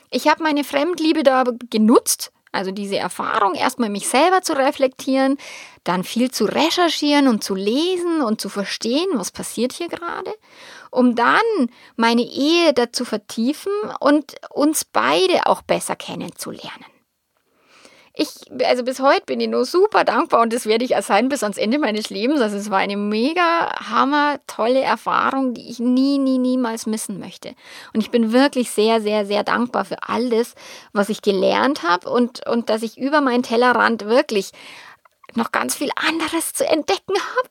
Ich 0.10 0.28
habe 0.28 0.44
meine 0.44 0.64
Fremdliebe 0.64 1.24
da 1.24 1.44
genutzt, 1.70 2.32
also 2.56 2.72
diese 2.72 2.98
Erfahrung, 2.98 3.54
erstmal 3.54 3.90
mich 3.90 4.08
selber 4.08 4.42
zu 4.42 4.54
reflektieren, 4.54 5.38
dann 5.84 6.04
viel 6.04 6.32
zu 6.32 6.46
recherchieren 6.46 7.28
und 7.28 7.44
zu 7.44 7.54
lesen 7.54 8.22
und 8.22 8.42
zu 8.42 8.50
verstehen, 8.50 9.08
was 9.14 9.32
passiert 9.32 9.74
hier 9.74 9.90
gerade, 9.90 10.34
um 10.90 11.16
dann 11.16 11.40
meine 11.96 12.24
Ehe 12.24 12.74
dazu 12.74 13.06
vertiefen 13.06 13.72
und 14.00 14.36
uns 14.50 14.86
beide 14.86 15.46
auch 15.46 15.62
besser 15.62 15.96
kennenzulernen. 15.96 16.86
Ich, 18.18 18.30
also 18.64 18.84
bis 18.84 19.02
heute 19.02 19.26
bin 19.26 19.42
ich 19.42 19.50
nur 19.50 19.66
super 19.66 20.06
dankbar 20.06 20.42
und 20.42 20.54
das 20.54 20.66
werde 20.66 20.86
ich 20.86 20.96
auch 20.96 21.04
sein 21.04 21.28
bis 21.28 21.44
ans 21.44 21.58
Ende 21.58 21.80
meines 21.80 22.10
Lebens. 22.10 22.40
Also 22.40 22.56
es 22.56 22.70
war 22.70 22.78
eine 22.78 22.96
mega 22.96 23.76
hammer 23.90 24.40
tolle 24.48 24.82
Erfahrung, 24.82 25.54
die 25.54 25.70
ich 25.70 25.80
nie, 25.80 26.18
nie, 26.18 26.38
niemals 26.38 26.86
missen 26.86 27.20
möchte. 27.20 27.56
Und 27.94 28.00
ich 28.00 28.12
bin 28.12 28.32
wirklich 28.32 28.72
sehr, 28.72 29.02
sehr, 29.02 29.26
sehr 29.26 29.44
dankbar 29.44 29.84
für 29.84 30.02
alles, 30.08 30.56
was 30.94 31.10
ich 31.10 31.22
gelernt 31.22 31.84
habe 31.84 32.10
und, 32.10 32.48
und 32.48 32.70
dass 32.70 32.84
ich 32.84 32.98
über 32.98 33.20
meinen 33.20 33.44
Tellerrand 33.44 34.06
wirklich 34.06 34.52
noch 35.34 35.52
ganz 35.52 35.76
viel 35.76 35.90
anderes 35.96 36.54
zu 36.54 36.66
entdecken 36.66 37.16
habe. 37.16 37.50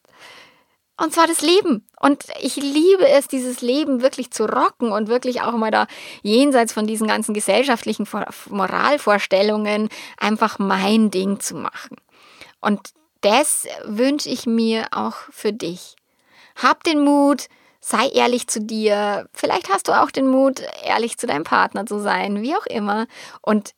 Und 0.97 1.13
zwar 1.13 1.27
das 1.27 1.41
Leben. 1.41 1.87
Und 2.01 2.25
ich 2.41 2.57
liebe 2.57 3.09
es, 3.09 3.27
dieses 3.27 3.61
Leben 3.63 4.01
wirklich 4.01 4.31
zu 4.31 4.45
rocken 4.45 4.93
und 4.93 5.09
wirklich 5.09 5.43
auch 5.43 5.53
mal 5.53 5.73
da 5.73 5.87
jenseits 6.23 6.73
von 6.73 6.87
diesen 6.87 7.09
ganzen 7.09 7.35
gesellschaftlichen 7.35 8.07
Moralvorstellungen 8.49 9.89
einfach 10.19 10.59
mein 10.59 11.11
Ding 11.11 11.41
zu 11.41 11.57
machen. 11.57 11.97
Und 12.61 12.91
das 13.23 13.67
wünsche 13.85 14.29
ich 14.29 14.47
mir 14.47 14.87
auch 14.93 15.17
für 15.31 15.53
dich. 15.53 15.97
Hab 16.57 16.85
den 16.85 17.01
Mut, 17.01 17.49
sei 17.81 18.09
ehrlich 18.09 18.47
zu 18.47 18.61
dir. 18.61 19.29
Vielleicht 19.33 19.71
hast 19.71 19.89
du 19.89 19.93
auch 19.93 20.11
den 20.11 20.29
Mut, 20.29 20.63
ehrlich 20.85 21.19
zu 21.19 21.27
deinem 21.27 21.45
Partner 21.45 21.87
zu 21.87 21.99
sein, 21.99 22.41
wie 22.41 22.55
auch 22.55 22.67
immer. 22.67 23.07
Und 23.43 23.73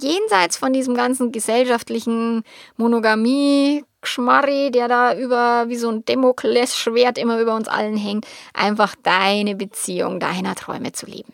jenseits 0.00 0.56
von 0.56 0.72
diesem 0.72 0.94
ganzen 0.94 1.32
gesellschaftlichen 1.32 2.42
Monogamie, 2.76 3.84
Schmarri, 4.02 4.70
der 4.70 4.88
da 4.88 5.14
über 5.14 5.68
wie 5.68 5.76
so 5.76 5.90
ein 5.90 6.04
Demoklesschwert 6.04 7.18
immer 7.18 7.40
über 7.40 7.54
uns 7.54 7.68
allen 7.68 7.96
hängt, 7.96 8.26
einfach 8.54 8.94
deine 9.02 9.54
Beziehung 9.54 10.20
deiner 10.20 10.54
Träume 10.54 10.92
zu 10.92 11.06
leben. 11.06 11.32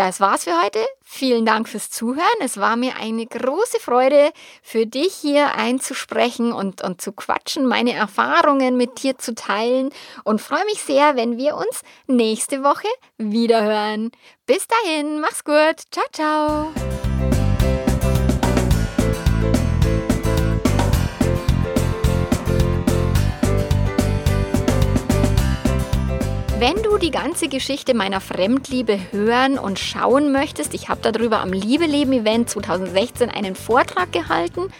Das 0.00 0.18
war's 0.18 0.44
für 0.44 0.62
heute. 0.62 0.78
Vielen 1.02 1.44
Dank 1.44 1.68
fürs 1.68 1.90
Zuhören. 1.90 2.24
Es 2.40 2.56
war 2.56 2.74
mir 2.76 2.96
eine 2.96 3.26
große 3.26 3.80
Freude, 3.80 4.32
für 4.62 4.86
dich 4.86 5.12
hier 5.12 5.52
einzusprechen 5.56 6.54
und, 6.54 6.82
und 6.82 7.02
zu 7.02 7.12
quatschen, 7.12 7.66
meine 7.66 7.92
Erfahrungen 7.92 8.78
mit 8.78 9.02
dir 9.02 9.18
zu 9.18 9.34
teilen 9.34 9.90
und 10.24 10.40
freue 10.40 10.64
mich 10.64 10.80
sehr, 10.80 11.16
wenn 11.16 11.36
wir 11.36 11.54
uns 11.54 11.82
nächste 12.06 12.62
Woche 12.62 12.88
wiederhören. 13.18 14.10
Bis 14.46 14.66
dahin, 14.66 15.20
mach's 15.20 15.44
gut. 15.44 15.82
Ciao, 15.90 16.06
ciao. 16.14 16.99
Wenn 26.60 26.82
du 26.82 26.98
die 26.98 27.10
ganze 27.10 27.48
Geschichte 27.48 27.94
meiner 27.94 28.20
Fremdliebe 28.20 29.00
hören 29.12 29.58
und 29.58 29.78
schauen 29.78 30.30
möchtest, 30.30 30.74
ich 30.74 30.90
habe 30.90 31.00
darüber 31.00 31.40
am 31.40 31.54
Liebe 31.54 31.86
Leben 31.86 32.12
Event 32.12 32.50
2016 32.50 33.30
einen 33.30 33.54
Vortrag 33.54 34.12
gehalten 34.12 34.70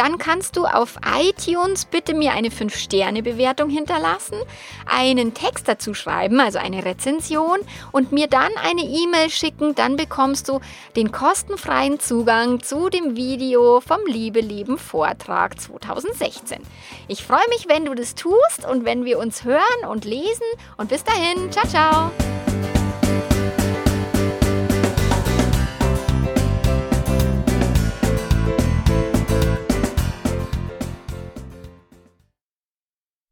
dann 0.00 0.16
kannst 0.16 0.56
du 0.56 0.64
auf 0.64 0.96
iTunes 1.14 1.84
bitte 1.84 2.14
mir 2.14 2.32
eine 2.32 2.48
5-Sterne-Bewertung 2.48 3.68
hinterlassen, 3.68 4.38
einen 4.86 5.34
Text 5.34 5.68
dazu 5.68 5.92
schreiben, 5.92 6.40
also 6.40 6.58
eine 6.58 6.86
Rezension 6.86 7.58
und 7.92 8.10
mir 8.10 8.26
dann 8.26 8.50
eine 8.64 8.80
E-Mail 8.80 9.28
schicken. 9.28 9.74
Dann 9.74 9.98
bekommst 9.98 10.48
du 10.48 10.60
den 10.96 11.12
kostenfreien 11.12 12.00
Zugang 12.00 12.62
zu 12.62 12.88
dem 12.88 13.14
Video 13.14 13.82
vom 13.82 13.98
Liebe 14.06 14.40
Leben 14.40 14.78
Vortrag 14.78 15.60
2016. 15.60 16.62
Ich 17.06 17.22
freue 17.22 17.46
mich, 17.50 17.68
wenn 17.68 17.84
du 17.84 17.94
das 17.94 18.14
tust 18.14 18.66
und 18.70 18.86
wenn 18.86 19.04
wir 19.04 19.18
uns 19.18 19.44
hören 19.44 19.86
und 19.86 20.06
lesen. 20.06 20.46
Und 20.78 20.88
bis 20.88 21.04
dahin, 21.04 21.52
ciao, 21.52 21.68
ciao! 21.68 22.59